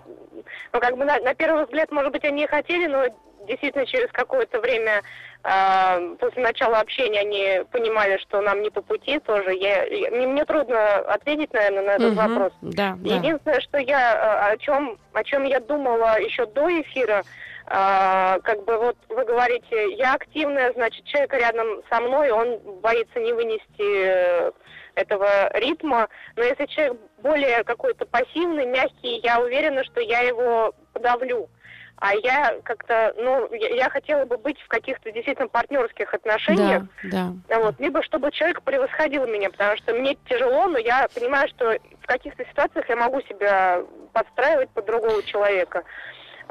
ну, 0.73 0.81
как 0.81 0.97
бы 0.97 1.05
на, 1.05 1.19
на 1.19 1.35
первый 1.35 1.65
взгляд, 1.65 1.91
может 1.93 2.13
быть, 2.13 2.25
они 2.25 2.45
и 2.45 2.49
хотели, 2.49 2.87
но 2.87 3.05
действительно 3.47 3.85
через 3.87 4.11
какое-то 4.13 4.61
время 4.61 5.03
э, 5.45 6.15
после 6.21 6.43
начала 6.43 6.79
общения 6.79 7.21
они 7.21 7.65
понимали, 7.73 8.17
что 8.19 8.41
нам 8.41 8.63
не 8.63 8.71
по 8.71 8.81
пути 8.81 9.19
тоже. 9.19 9.53
Я, 9.55 9.83
я- 9.85 10.11
мне, 10.13 10.27
мне 10.29 10.45
трудно 10.45 10.99
ответить, 10.99 11.53
наверное, 11.53 11.83
на 11.83 11.91
этот 11.97 12.15
Мгм. 12.15 12.29
вопрос. 12.29 12.53
Да, 12.63 12.95
да. 12.99 13.15
Единственное, 13.17 13.61
что 13.61 13.79
я 13.79 14.47
э, 14.49 14.53
о 14.53 14.57
чем 14.59 14.99
о 15.13 15.25
чем 15.25 15.45
я 15.45 15.59
думала 15.61 16.19
еще 16.21 16.47
до 16.47 16.69
эфира, 16.81 17.19
э, 17.19 17.25
как 17.73 18.65
бы 18.65 18.77
вот 18.77 18.97
вы 19.09 19.25
говорите, 19.25 19.95
я 19.95 20.15
активная, 20.15 20.73
значит, 20.75 21.07
человек 21.07 21.33
рядом 21.33 21.83
со 21.91 22.01
мной, 22.01 22.31
он 22.31 22.59
боится 22.83 23.19
не 23.19 23.33
вынести 23.33 23.73
э, 23.81 24.53
этого 24.95 25.51
ритма. 25.59 26.09
Но 26.37 26.43
если 26.43 26.67
человек 26.67 26.99
более 27.23 27.65
какой-то 27.65 28.05
пассивный, 28.05 28.67
мягкий, 28.67 29.21
я 29.23 29.41
уверена, 29.41 29.85
что 29.85 30.01
я 30.01 30.21
его 30.21 30.75
подавлю. 30.93 31.49
а 31.97 32.15
я 32.15 32.59
как-то, 32.65 33.15
ну, 33.17 33.49
я, 33.55 33.69
я 33.69 33.89
хотела 33.89 34.25
бы 34.27 34.37
быть 34.37 34.61
в 34.61 34.69
каких-то 34.69 35.11
действительно 35.13 35.49
партнерских 35.49 36.13
отношениях. 36.13 36.83
Да, 37.05 37.33
да. 37.49 37.59
Вот, 37.61 37.81
либо 37.81 38.03
чтобы 38.03 38.33
человек 38.33 38.61
превосходил 38.63 39.27
меня, 39.27 39.51
потому 39.51 39.77
что 39.79 39.95
мне 39.95 40.19
тяжело, 40.29 40.67
но 40.67 40.79
я 40.79 41.09
понимаю, 41.15 41.49
что 41.49 41.79
в 42.03 42.07
каких-то 42.07 42.45
ситуациях 42.45 42.89
я 42.89 42.97
могу 42.97 43.23
себя 43.23 43.83
подстраивать 44.13 44.69
под 44.71 44.85
другого 44.85 45.23
человека. 45.23 45.85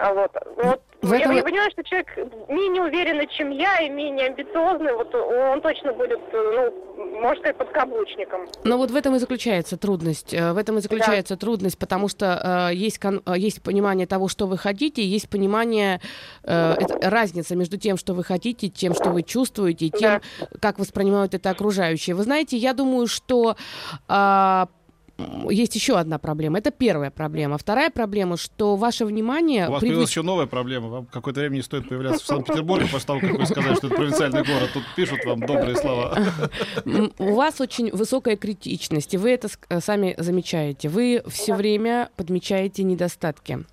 А 0.01 0.13
Вот. 0.13 0.31
Вот. 0.63 0.81
В 1.01 1.13
я, 1.13 1.19
этом- 1.21 1.35
я 1.35 1.43
понимаю, 1.43 1.71
что 1.71 1.83
человек 1.83 2.07
менее 2.47 2.83
уверенный, 2.83 3.27
чем 3.27 3.49
я, 3.49 3.79
и 3.81 3.89
менее 3.89 4.27
амбициозный, 4.27 4.93
вот 4.93 5.13
он 5.15 5.59
точно 5.61 5.93
будет, 5.93 6.19
э, 6.31 6.71
ну, 6.95 7.21
можно 7.21 7.37
сказать, 7.39 7.57
подкаблучником. 7.57 8.41
Но 8.63 8.77
вот 8.77 8.91
в 8.91 8.95
этом 8.95 9.15
и 9.15 9.19
заключается 9.19 9.77
трудность. 9.77 10.31
Э, 10.33 10.53
В 10.53 10.57
этом 10.57 10.77
и 10.77 10.81
заключается 10.81 11.37
трудность, 11.37 11.79
потому 11.79 12.07
что 12.07 12.69
э, 12.71 12.75
есть, 12.75 12.99
кон- 12.99 13.21
э, 13.25 13.33
есть 13.37 13.63
понимание 13.63 14.05
того, 14.05 14.27
что 14.27 14.45
вы 14.45 14.57
хотите, 14.59 15.03
есть 15.03 15.27
понимание, 15.29 16.01
э, 16.43 16.73
это 16.77 17.09
разница 17.09 17.55
между 17.55 17.77
тем, 17.77 17.97
что 17.97 18.13
вы 18.13 18.23
хотите, 18.23 18.69
тем, 18.69 18.93
что 18.93 19.09
вы 19.09 19.23
чувствуете, 19.23 19.85
и 19.87 19.89
тем, 19.89 20.21
как 20.61 20.77
воспринимают 20.77 21.33
это 21.33 21.49
окружающие. 21.49 22.15
Вы 22.15 22.23
знаете, 22.23 22.57
я 22.57 22.73
думаю, 22.73 23.07
что 23.07 23.55
м, 24.07 24.69
есть 25.49 25.75
еще 25.75 25.97
одна 25.97 26.17
проблема. 26.17 26.59
Это 26.59 26.71
первая 26.71 27.11
проблема. 27.11 27.57
Вторая 27.57 27.89
проблема, 27.89 28.37
что 28.37 28.75
ваше 28.75 29.05
внимание... 29.05 29.67
У 29.67 29.71
вас 29.71 29.81
появилась 29.81 30.09
еще 30.09 30.21
новая 30.21 30.45
проблема. 30.45 30.89
Вам 30.89 31.05
какое-то 31.05 31.39
время 31.39 31.55
не 31.55 31.61
стоит 31.61 31.87
появляться 31.87 32.23
в 32.23 32.27
Санкт-Петербурге 32.27 32.87
после 32.91 33.07
того, 33.07 33.19
как 33.19 33.31
вы 33.31 33.45
сказали, 33.45 33.75
что 33.75 33.87
это 33.87 33.95
провинциальный 33.95 34.43
город. 34.43 34.69
Тут 34.73 34.83
пишут 34.95 35.25
вам 35.25 35.39
добрые 35.41 35.75
слова. 35.75 36.17
У 37.17 37.33
вас 37.33 37.61
очень 37.61 37.91
высокая 37.91 38.35
критичность, 38.35 39.13
и 39.13 39.17
вы 39.17 39.31
это 39.31 39.49
э, 39.69 39.79
сами 39.79 40.15
замечаете. 40.17 40.89
Вы 40.89 41.23
все 41.27 41.53
время 41.55 42.09
подмечаете 42.15 42.83
недостатки. 42.83 43.65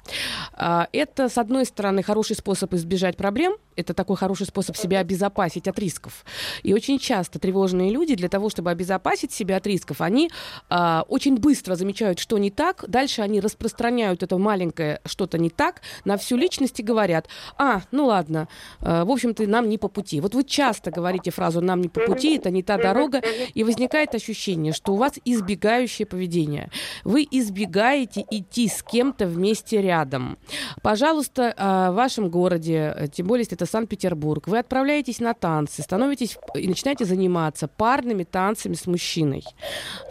А, 0.53 0.89
Это, 0.93 1.29
с 1.29 1.39
одной 1.39 1.65
стороны, 1.65 2.03
хороший 2.03 2.37
способ 2.37 2.75
избежать 2.75 3.17
проблем, 3.17 3.57
это 3.79 3.95
такой 3.95 4.17
хороший 4.17 4.47
способ 4.47 4.77
себя 4.77 5.01
обезопасить 5.01 5.69
от 5.69 5.79
рисков. 5.79 6.25
И 6.63 6.75
очень 6.75 6.99
часто 6.99 7.39
тревожные 7.39 7.91
люди 7.91 8.15
для 8.15 8.29
того, 8.29 8.51
чтобы 8.51 8.71
обезопасить 8.71 9.33
себя 9.33 9.57
от 9.57 9.67
рисков, 9.67 10.01
они 10.01 10.31
а, 10.69 11.05
очень 11.09 11.37
быстро 11.37 11.77
замечают, 11.77 12.19
что 12.19 12.39
не 12.39 12.51
так, 12.51 12.85
дальше 12.89 13.23
они 13.23 13.41
распространяют 13.41 14.23
это 14.23 14.39
маленькое 14.39 15.01
что-то 15.05 15.39
не 15.39 15.51
так 15.51 15.83
на 16.05 16.17
всю 16.17 16.37
личность 16.37 16.81
и 16.81 16.83
говорят, 16.83 17.29
а, 17.57 17.83
ну 17.91 18.07
ладно, 18.07 18.49
э, 18.81 19.05
в 19.05 19.11
общем-то, 19.11 19.47
нам 19.47 19.69
не 19.69 19.79
по 19.79 19.89
пути. 19.89 20.21
Вот 20.21 20.35
вы 20.35 20.45
часто 20.45 20.91
говорите 20.91 21.31
фразу 21.31 21.61
«нам 21.61 21.81
не 21.81 21.89
по 21.89 22.01
пути», 22.01 22.37
это 22.37 22.51
не 22.51 22.63
та 22.63 22.77
дорога, 22.79 23.23
и 23.55 23.65
возникает 23.65 24.15
ощущение, 24.15 24.73
что 24.73 24.95
у 24.95 24.97
вас 24.97 25.15
избегающее 25.25 26.07
поведение. 26.07 26.71
Вы 27.05 27.27
избегаете 27.31 28.25
идти 28.31 28.69
с 28.69 28.83
кем-то 28.83 29.27
вместе 29.27 29.81
рядом. 29.81 30.39
Пожалуйста, 30.83 31.55
э, 31.57 31.91
в 31.91 31.95
вашем 31.95 32.29
городе, 32.29 32.95
э, 32.97 33.09
тем 33.09 33.27
более, 33.27 33.43
если 33.43 33.57
это 33.57 33.67
Санкт-Петербург, 33.69 34.49
вы 34.49 34.59
отправляетесь 34.59 35.21
на 35.21 35.35
танцы, 35.35 35.83
становитесь 35.83 36.39
и 36.55 36.69
начинаете 36.69 37.05
заниматься 37.05 37.69
парными 37.69 38.25
танцами 38.25 38.75
с 38.75 38.87
мужчиной. 38.87 39.45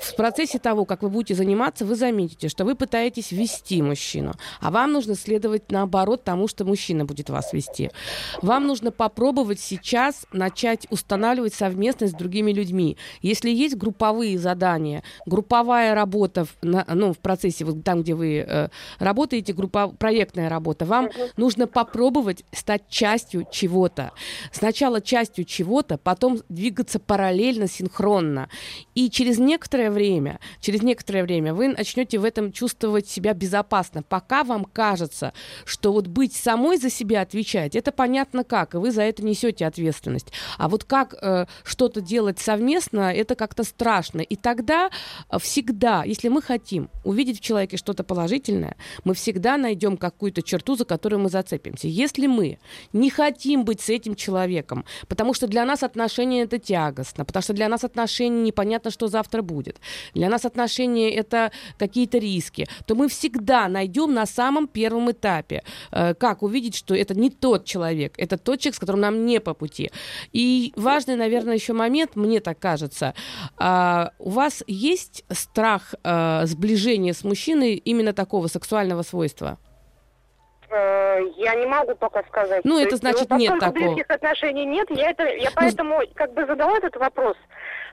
В 0.02 0.15
процессе 0.15 0.60
того, 0.60 0.86
как 0.86 1.04
вы 1.04 1.10
будете 1.10 1.36
заниматься, 1.36 1.86
вы 1.86 1.96
заметите, 1.96 2.50
что 2.50 2.65
вы 2.65 2.76
пытаетесь 2.76 3.32
вести 3.32 3.82
мужчину, 3.82 4.34
а 4.62 4.72
вам 4.72 4.93
нужно 4.93 5.15
следовать 5.15 5.72
наоборот 5.72 6.24
тому, 6.24 6.48
что 6.48 6.65
мужчина 6.65 7.06
будет 7.06 7.30
вас 7.30 7.54
вести. 7.54 7.91
Вам 8.41 8.67
нужно 8.67 8.91
попробовать 8.91 9.60
сейчас 9.60 10.26
начать 10.32 10.88
устанавливать 10.89 11.54
совместность 11.54 12.13
с 12.13 12.17
другими 12.17 12.52
людьми. 12.52 12.98
Если 13.22 13.50
есть 13.50 13.76
групповые 13.76 14.38
задания, 14.38 15.04
групповая 15.26 15.96
работа 15.96 16.46
в, 16.46 16.56
на- 16.62 16.86
ну, 16.93 17.13
в 17.13 17.20
процессе, 17.20 17.65
вот 17.65 17.84
там, 17.84 18.02
где 18.02 18.13
вы 18.13 18.46
э, 18.48 18.70
работаете, 19.00 19.54
группа, 19.54 19.88
проектная 19.89 20.50
работа, 20.50 20.86
вам 20.86 21.10
нужно 21.38 21.67
попробовать 21.67 22.43
стать 22.52 22.88
частью 22.89 23.46
чего-то. 23.51 24.12
Сначала 24.51 25.01
частью 25.01 25.45
чего-то, 25.45 25.97
потом 25.97 26.41
двигаться 26.49 26.99
параллельно, 26.99 27.67
синхронно. 27.67 28.49
И 28.95 29.10
через 29.10 29.38
некоторое 29.39 29.91
время, 29.91 30.39
через 30.60 30.81
некоторое 30.81 31.23
время 31.23 31.53
вы 31.53 31.69
начнете 31.69 32.17
в 32.17 32.25
этом 32.25 32.51
чувствовать 32.51 33.07
себя 33.07 33.33
безопасно. 33.33 34.03
Пока 34.03 34.43
вам 34.43 34.65
кажется, 34.65 35.33
что 35.65 35.93
вот 35.93 36.07
быть 36.07 36.33
самой 36.33 36.77
за 36.77 36.89
себя 36.89 37.21
отвечать, 37.21 37.75
это 37.75 37.91
понятно 37.91 38.43
как, 38.43 38.75
и 38.75 38.77
вы 38.77 38.91
за 38.91 39.03
это 39.03 39.23
несете 39.23 39.65
ответственность. 39.65 40.31
А 40.57 40.69
вот 40.69 40.83
как 40.83 41.15
э, 41.21 41.45
что-то 41.63 42.01
делать 42.01 42.39
совместно, 42.39 43.13
это 43.13 43.36
как-то 43.36 43.63
страшно. 43.63 44.21
И 44.21 44.36
тогда 44.36 44.89
э, 45.29 45.39
всегда, 45.39 46.03
если 46.03 46.27
мы 46.27 46.41
хотим 46.41 46.89
увидеть 47.03 47.39
в 47.39 47.41
человеке 47.41 47.77
что-то 47.77 48.03
положительное, 48.03 48.75
мы 49.03 49.13
всегда 49.13 49.57
найдем 49.57 49.97
какую-то 49.97 50.41
черту, 50.41 50.75
за 50.75 50.86
которую 50.86 51.21
мы 51.21 51.29
зацепимся. 51.29 51.88
Если 51.88 52.27
мы 52.27 52.60
не 52.93 53.10
хотим 53.10 53.37
быть 53.63 53.82
с 53.82 53.89
этим 53.89 54.15
человеком, 54.15 54.86
потому 55.08 55.34
что 55.34 55.47
для 55.47 55.65
нас 55.65 55.84
отношения 55.84 56.43
это 56.43 56.60
тягостно, 56.60 57.26
потому 57.26 57.43
что 57.43 57.54
для 57.54 57.69
нас 57.69 57.84
отношения 57.84 58.43
непонятно, 58.43 58.91
что 58.91 59.08
завтра 59.08 59.41
будет, 59.41 59.80
для 60.13 60.30
нас 60.30 60.45
отношения 60.45 61.12
это 61.12 61.52
какие-то 61.78 62.17
риски, 62.17 62.67
то 62.86 62.95
мы 62.95 63.08
всегда 63.08 63.67
найдем 63.67 64.13
на 64.13 64.26
самом 64.26 64.67
первом 64.67 65.12
этапе, 65.12 65.63
э, 65.91 66.13
как 66.13 66.43
увидеть, 66.43 66.76
что 66.76 66.95
это 66.95 67.13
не 67.13 67.30
тот 67.30 67.65
человек, 67.65 68.13
это 68.17 68.38
тот 68.38 68.60
человек, 68.60 68.76
с 68.76 68.80
которым 68.80 69.02
нам 69.02 69.26
не 69.26 69.39
по 69.39 69.54
пути. 69.54 69.91
И 70.34 70.73
важный, 70.76 71.15
наверное, 71.15 71.56
еще 71.56 71.73
момент, 71.73 72.15
мне 72.15 72.39
так 72.39 72.60
кажется, 72.60 73.13
а, 73.58 74.12
у 74.19 74.30
вас 74.30 74.63
есть 74.67 75.23
страх 75.30 75.95
э, 76.04 76.45
сближения 76.45 77.13
с 77.13 77.23
мужчиной 77.23 77.76
именно 77.76 78.13
такого 78.13 78.47
сексуального 78.47 79.04
свойства? 79.04 79.58
Э, 80.69 81.19
Я 81.38 81.56
не 81.56 81.65
могу 81.65 81.95
пока 81.95 82.23
сказать. 82.23 82.65
Ну, 82.65 82.75
То 82.75 82.82
это 82.82 82.89
есть, 82.91 83.01
значит, 83.01 83.30
ну, 83.30 83.38
нет 83.38 83.60
такого. 83.60 83.71
близких 83.93 84.10
отношений 84.10 84.65
нет, 84.65 84.88
я 84.91 85.12
это, 85.12 85.23
я 85.25 85.49
поэтому 85.56 86.01
как 86.15 86.34
бы 86.34 86.45
задала 86.45 86.77
этот 86.77 86.95
вопрос, 86.97 87.38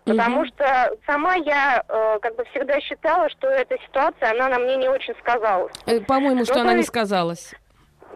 потому 0.05 0.41
Мгм. 0.41 0.49
что 0.49 0.97
сама 1.07 1.35
я 1.37 1.85
э, 1.89 2.19
как 2.21 2.35
бы 2.37 2.45
всегда 2.47 2.81
считала, 2.81 3.29
что 3.31 3.49
эта 3.49 3.77
ситуация, 3.87 4.33
она 4.33 4.49
на 4.49 4.59
мне 4.59 4.77
не 4.77 4.89
очень 4.89 5.15
сказалась. 5.21 5.73
Э, 5.87 6.01
По-моему, 6.01 6.45
что 6.45 6.55
Ну, 6.57 6.61
она 6.63 6.71
то 6.71 6.75
не 6.75 6.81
есть- 6.81 6.89
сказалась. 6.89 7.55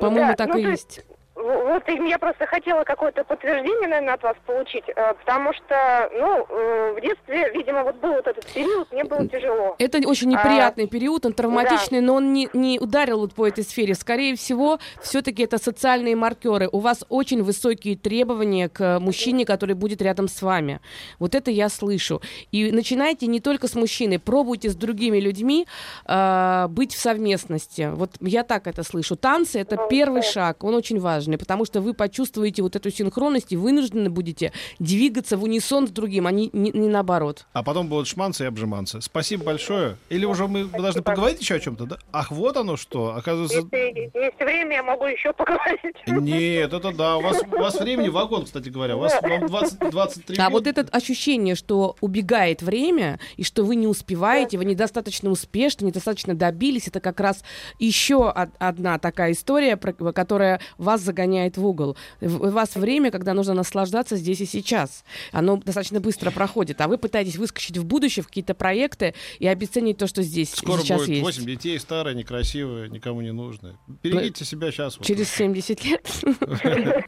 По-моему, 0.01 0.31
Да, 0.31 0.35
так 0.37 0.49
ну, 0.49 0.57
и 0.59 0.63
есть. 0.63 1.05
Вот 1.39 1.85
я 1.87 2.19
просто 2.19 2.47
хотела 2.47 2.83
какое-то 2.83 3.23
подтверждение, 3.23 3.87
наверное, 3.89 4.15
от 4.15 4.23
вас 4.25 4.37
получить, 4.45 4.85
э, 4.89 5.15
потому 5.15 5.53
что, 5.53 6.11
ну, 6.13 6.47
э, 6.49 6.95
в 6.97 7.01
детстве, 7.01 7.51
видимо, 7.55 7.85
вот 7.85 7.95
был 7.97 8.13
вот 8.13 8.27
этот 8.27 8.45
период, 8.47 8.91
мне 8.91 9.05
было 9.05 9.27
тяжело. 9.29 9.77
Это 9.79 9.99
очень 10.09 10.31
неприятный 10.31 10.89
период, 10.89 11.27
он 11.27 11.33
травматичный, 11.33 12.01
но 12.01 12.15
он 12.15 12.33
не, 12.33 12.49
не 12.55 12.81
ударил 12.81 13.21
вот 13.21 13.35
по 13.35 13.47
этой 13.47 13.63
сфере. 13.63 13.95
Скорее 13.95 14.35
всего, 14.35 14.81
все-таки 15.01 15.45
это 15.45 15.59
социальные 15.59 16.17
маркеры. 16.17 16.69
У 16.73 16.81
вас 16.81 17.05
очень 17.09 17.45
высокие 17.45 17.97
требования 17.97 18.69
к 18.69 18.99
мужчине, 18.99 19.47
который 19.47 19.77
будет 19.77 20.03
рядом 20.03 20.27
с 20.27 20.43
вами. 20.43 20.81
Вот 21.21 21.37
это 21.37 21.53
я 21.53 21.69
слышу. 21.69 22.21
И 22.51 22.73
начинайте 22.73 23.29
не 23.29 23.39
только 23.39 23.69
с 23.69 23.77
мужчиной, 23.77 24.19
пробуйте 24.19 24.71
с 24.71 24.75
другими 24.75 25.21
людьми 25.21 25.69
э, 26.05 26.67
быть 26.69 26.95
в 26.95 26.99
совместности. 26.99 27.91
Вот 27.95 28.17
я 28.21 28.43
так 28.43 28.67
это 28.67 28.83
слышу. 28.83 29.15
Танцы 29.15 29.61
это 29.61 29.87
первый 29.89 30.23
шаг, 30.23 30.65
он 30.65 30.75
очень 30.75 30.99
важный, 31.29 31.39
потому 31.39 31.65
что 31.65 31.81
вы 31.81 31.95
почувствуете 31.95 32.63
вот 32.63 32.75
эту 32.77 32.91
синхронность 32.91 33.53
и 33.53 33.57
вынуждены 33.57 34.09
будете 34.11 34.53
двигаться 34.79 35.37
в 35.37 35.43
унисон 35.45 35.87
с 35.87 35.91
другим, 35.91 36.27
а 36.27 36.31
не, 36.33 36.51
не- 36.53 36.71
не 36.73 36.89
наоборот. 36.89 37.47
А 37.53 37.63
потом 37.63 37.89
будут 37.89 38.07
шманцы 38.09 38.45
и 38.45 38.47
обжиманцы. 38.47 39.01
Спасибо 39.01 39.45
большое. 39.45 39.97
Или 40.09 40.25
уже 40.25 40.47
мы 40.49 40.65
должны 40.65 41.03
поговорить 41.03 41.41
еще 41.41 41.57
о 41.57 41.61
чем-то, 41.61 41.85
да? 41.87 41.99
Ах, 42.13 42.31
вот 42.31 42.57
оно 42.57 42.77
что. 42.77 43.15
Оказывается, 43.17 43.59
Если 43.59 44.11
есть 44.19 44.39
время, 44.41 44.77
я 44.77 44.83
могу 44.83 45.05
еще 45.05 45.33
поговорить. 45.33 45.97
нет, 46.07 46.73
это 46.73 46.93
да. 46.93 47.17
У 47.17 47.21
вас, 47.21 47.43
у 47.53 47.59
вас 47.59 47.79
времени 47.81 48.09
вагон, 48.09 48.45
кстати 48.45 48.69
говоря. 48.71 48.97
У 48.97 49.01
вас 49.01 49.15
вам 49.23 49.47
20, 49.47 49.91
23 49.91 50.37
А 50.39 50.51
вот 50.51 50.67
это 50.67 50.83
ощущение, 50.93 51.55
что 51.55 51.97
убегает 52.01 52.63
время, 52.63 53.19
и 53.37 53.45
что 53.45 53.65
вы 53.65 53.77
не 53.77 53.87
успеваете, 53.87 54.57
вы 54.59 54.65
недостаточно 54.65 55.31
успешны, 55.31 55.87
недостаточно 55.87 56.35
добились, 56.35 56.89
это 56.89 57.01
как 57.01 57.21
раз 57.21 57.43
еще 57.79 58.17
од- 58.31 58.51
одна 58.59 58.99
такая 58.99 59.33
история, 59.33 59.77
которая 59.77 60.61
вас 60.79 61.01
загоняет 61.03 61.18
в 61.57 61.67
угол. 61.67 61.97
У 62.21 62.49
вас 62.49 62.77
время, 62.77 63.11
когда 63.11 63.35
нужно 63.35 63.55
наслаждаться 63.55 64.17
здесь 64.17 64.41
и 64.41 64.47
сейчас. 64.47 65.05
Оно 65.33 65.57
достаточно 65.57 66.01
быстро 66.01 66.31
проходит, 66.31 66.81
а 66.81 66.89
вы 66.89 66.99
пытаетесь 66.99 67.37
выскочить 67.37 67.77
в 67.79 67.85
будущее, 67.85 68.23
в 68.23 68.29
какие-то 68.29 68.55
проекты 68.55 69.15
и 69.39 69.47
обесценить 69.47 69.99
то, 69.99 70.07
что 70.07 70.23
здесь 70.23 70.55
Скоро 70.55 70.81
сейчас 70.81 71.01
будет 71.01 71.09
есть. 71.11 71.23
8 71.23 71.45
детей, 71.45 71.79
старые, 71.79 72.15
некрасивые, 72.15 72.89
никому 72.89 73.21
не 73.21 73.33
нужные. 73.33 73.77
Берегите 74.03 74.45
себя 74.45 74.71
сейчас. 74.71 74.99
вот. 74.99 75.07
Через 75.07 75.31
70 75.31 75.85
лет. 75.85 76.09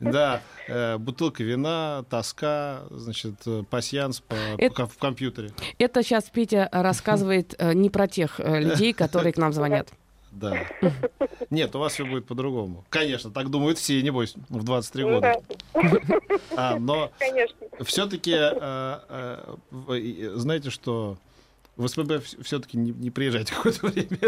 Да, 0.00 0.42
э, 0.66 0.98
бутылка 0.98 1.44
вина, 1.44 2.04
тоска, 2.10 2.82
значит, 2.90 3.34
э, 3.46 3.62
пасьянс 3.70 4.22
в 4.28 4.98
компьютере. 4.98 5.52
Это 5.78 6.02
сейчас 6.02 6.24
Петя 6.24 6.68
рассказывает 6.72 7.54
э, 7.58 7.72
не 7.72 7.88
про 7.88 8.08
тех 8.08 8.38
людей, 8.44 8.92
которые 8.92 9.32
к 9.32 9.36
нам 9.36 9.52
звонят. 9.52 9.88
Да. 10.32 10.56
Нет, 11.50 11.74
у 11.76 11.78
вас 11.78 11.92
все 11.92 12.04
будет 12.04 12.26
по-другому. 12.26 12.84
Конечно, 12.88 13.30
так 13.30 13.50
думают 13.50 13.78
все, 13.78 14.00
небось, 14.02 14.34
в 14.48 14.64
23 14.64 15.04
года. 15.04 15.40
Да, 15.74 15.80
А, 16.56 16.78
но 16.78 17.10
все-таки, 17.84 18.32
знаете, 20.38 20.70
что 20.70 21.16
В 21.76 21.86
СПБ 21.88 22.22
все-таки 22.42 22.76
не, 22.76 22.90
не 22.92 23.10
приезжайте 23.10 23.54
какое-то 23.56 23.86
время. 23.86 24.18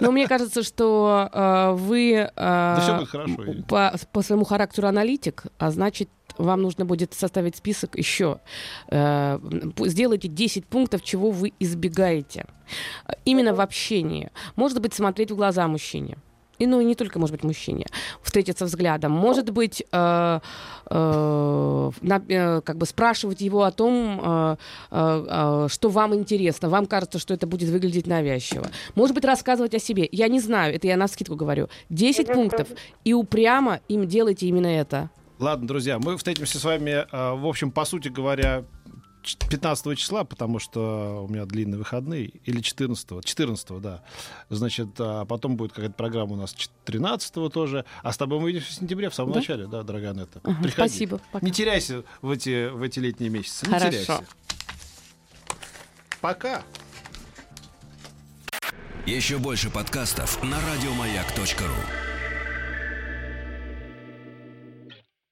Но 0.00 0.10
мне 0.12 0.26
кажется, 0.28 0.62
что 0.62 1.28
э, 1.32 1.72
вы 1.72 2.12
э, 2.12 2.28
Да 2.36 2.80
всё 2.82 2.96
будет 2.98 3.08
хорошо. 3.08 3.36
по, 3.68 3.94
по 4.12 4.22
своему 4.22 4.44
характеру 4.44 4.86
аналитик, 4.88 5.44
а 5.58 5.70
значит, 5.70 6.10
вам 6.38 6.62
нужно 6.62 6.84
будет 6.84 7.14
составить 7.14 7.56
список 7.56 7.96
еще. 7.96 8.38
Э, 8.88 9.38
сделайте 9.78 10.28
10 10.28 10.66
пунктов, 10.66 11.02
чего 11.02 11.30
вы 11.30 11.52
избегаете. 11.60 12.46
Именно 13.24 13.54
в 13.54 13.60
общении. 13.60 14.30
Может 14.56 14.80
быть, 14.80 14.94
смотреть 14.94 15.30
в 15.30 15.36
глаза 15.36 15.66
мужчине. 15.68 16.16
И 16.58 16.66
ну 16.66 16.80
и 16.80 16.84
не 16.84 16.94
только, 16.94 17.18
может 17.18 17.32
быть, 17.36 17.44
мужчине, 17.44 17.84
встретиться 18.22 18.64
взглядом. 18.64 19.12
Может 19.12 19.50
быть, 19.50 19.84
э, 19.92 20.40
э, 20.90 21.90
на- 22.00 22.22
э, 22.28 22.60
как 22.62 22.76
бы 22.78 22.86
спрашивать 22.86 23.42
его 23.42 23.62
о 23.64 23.70
том, 23.70 24.20
э, 24.24 24.56
э, 24.90 25.26
э, 25.28 25.68
что 25.68 25.88
вам 25.90 26.14
интересно. 26.14 26.70
Вам 26.70 26.86
кажется, 26.86 27.18
что 27.18 27.34
это 27.34 27.46
будет 27.46 27.68
выглядеть 27.68 28.06
навязчиво. 28.06 28.66
Может 28.94 29.14
быть, 29.14 29.24
рассказывать 29.26 29.74
о 29.74 29.78
себе. 29.78 30.08
Я 30.12 30.28
не 30.28 30.40
знаю, 30.40 30.74
это 30.74 30.86
я 30.86 30.96
на 30.96 31.08
скидку 31.08 31.36
говорю. 31.36 31.68
10 31.90 32.28
пунктов. 32.32 32.68
И 33.04 33.12
упрямо 33.12 33.80
им 33.88 34.06
делайте 34.06 34.46
именно 34.46 34.68
это. 34.68 35.10
Ладно, 35.38 35.66
друзья, 35.68 35.98
мы 35.98 36.16
встретимся 36.16 36.58
с 36.58 36.64
вами, 36.64 36.90
э, 36.90 37.06
в 37.34 37.46
общем, 37.46 37.70
по 37.70 37.84
сути 37.84 38.08
говоря, 38.08 38.64
ч- 39.22 39.36
15 39.50 39.94
числа, 39.94 40.24
потому 40.24 40.58
что 40.58 41.24
у 41.24 41.28
меня 41.28 41.44
длинные 41.44 41.76
выходные, 41.78 42.26
или 42.44 42.60
14 42.62 43.20
14 43.22 43.78
да. 43.80 44.02
Значит, 44.48 44.88
а 44.98 45.26
потом 45.26 45.56
будет 45.56 45.72
какая-то 45.72 45.94
программа 45.94 46.32
у 46.32 46.36
нас 46.36 46.54
ч- 46.54 46.70
13 46.86 47.50
тоже, 47.50 47.84
а 48.02 48.12
с 48.12 48.16
тобой 48.16 48.38
мы 48.38 48.44
увидимся 48.44 48.68
в 48.70 48.74
сентябре, 48.74 49.10
в 49.10 49.14
самом 49.14 49.32
Да? 49.32 49.40
начале, 49.40 49.66
да, 49.66 49.82
дорогая 49.82 50.14
Нетта. 50.14 50.40
Ага, 50.42 50.54
Приходи. 50.62 50.88
спасибо, 50.88 51.20
пока. 51.32 51.44
Не 51.44 51.52
теряйся 51.52 52.02
в 52.22 52.30
эти, 52.30 52.68
в 52.70 52.80
эти 52.82 52.98
летние 52.98 53.28
месяцы, 53.28 53.66
не 53.66 53.72
Хорошо. 53.72 53.90
теряйся. 53.90 54.24
Пока. 56.22 56.62
Еще 59.04 59.36
больше 59.36 59.68
подкастов 59.70 60.42
на 60.42 60.56
радиомаяк.ру. 60.72 62.15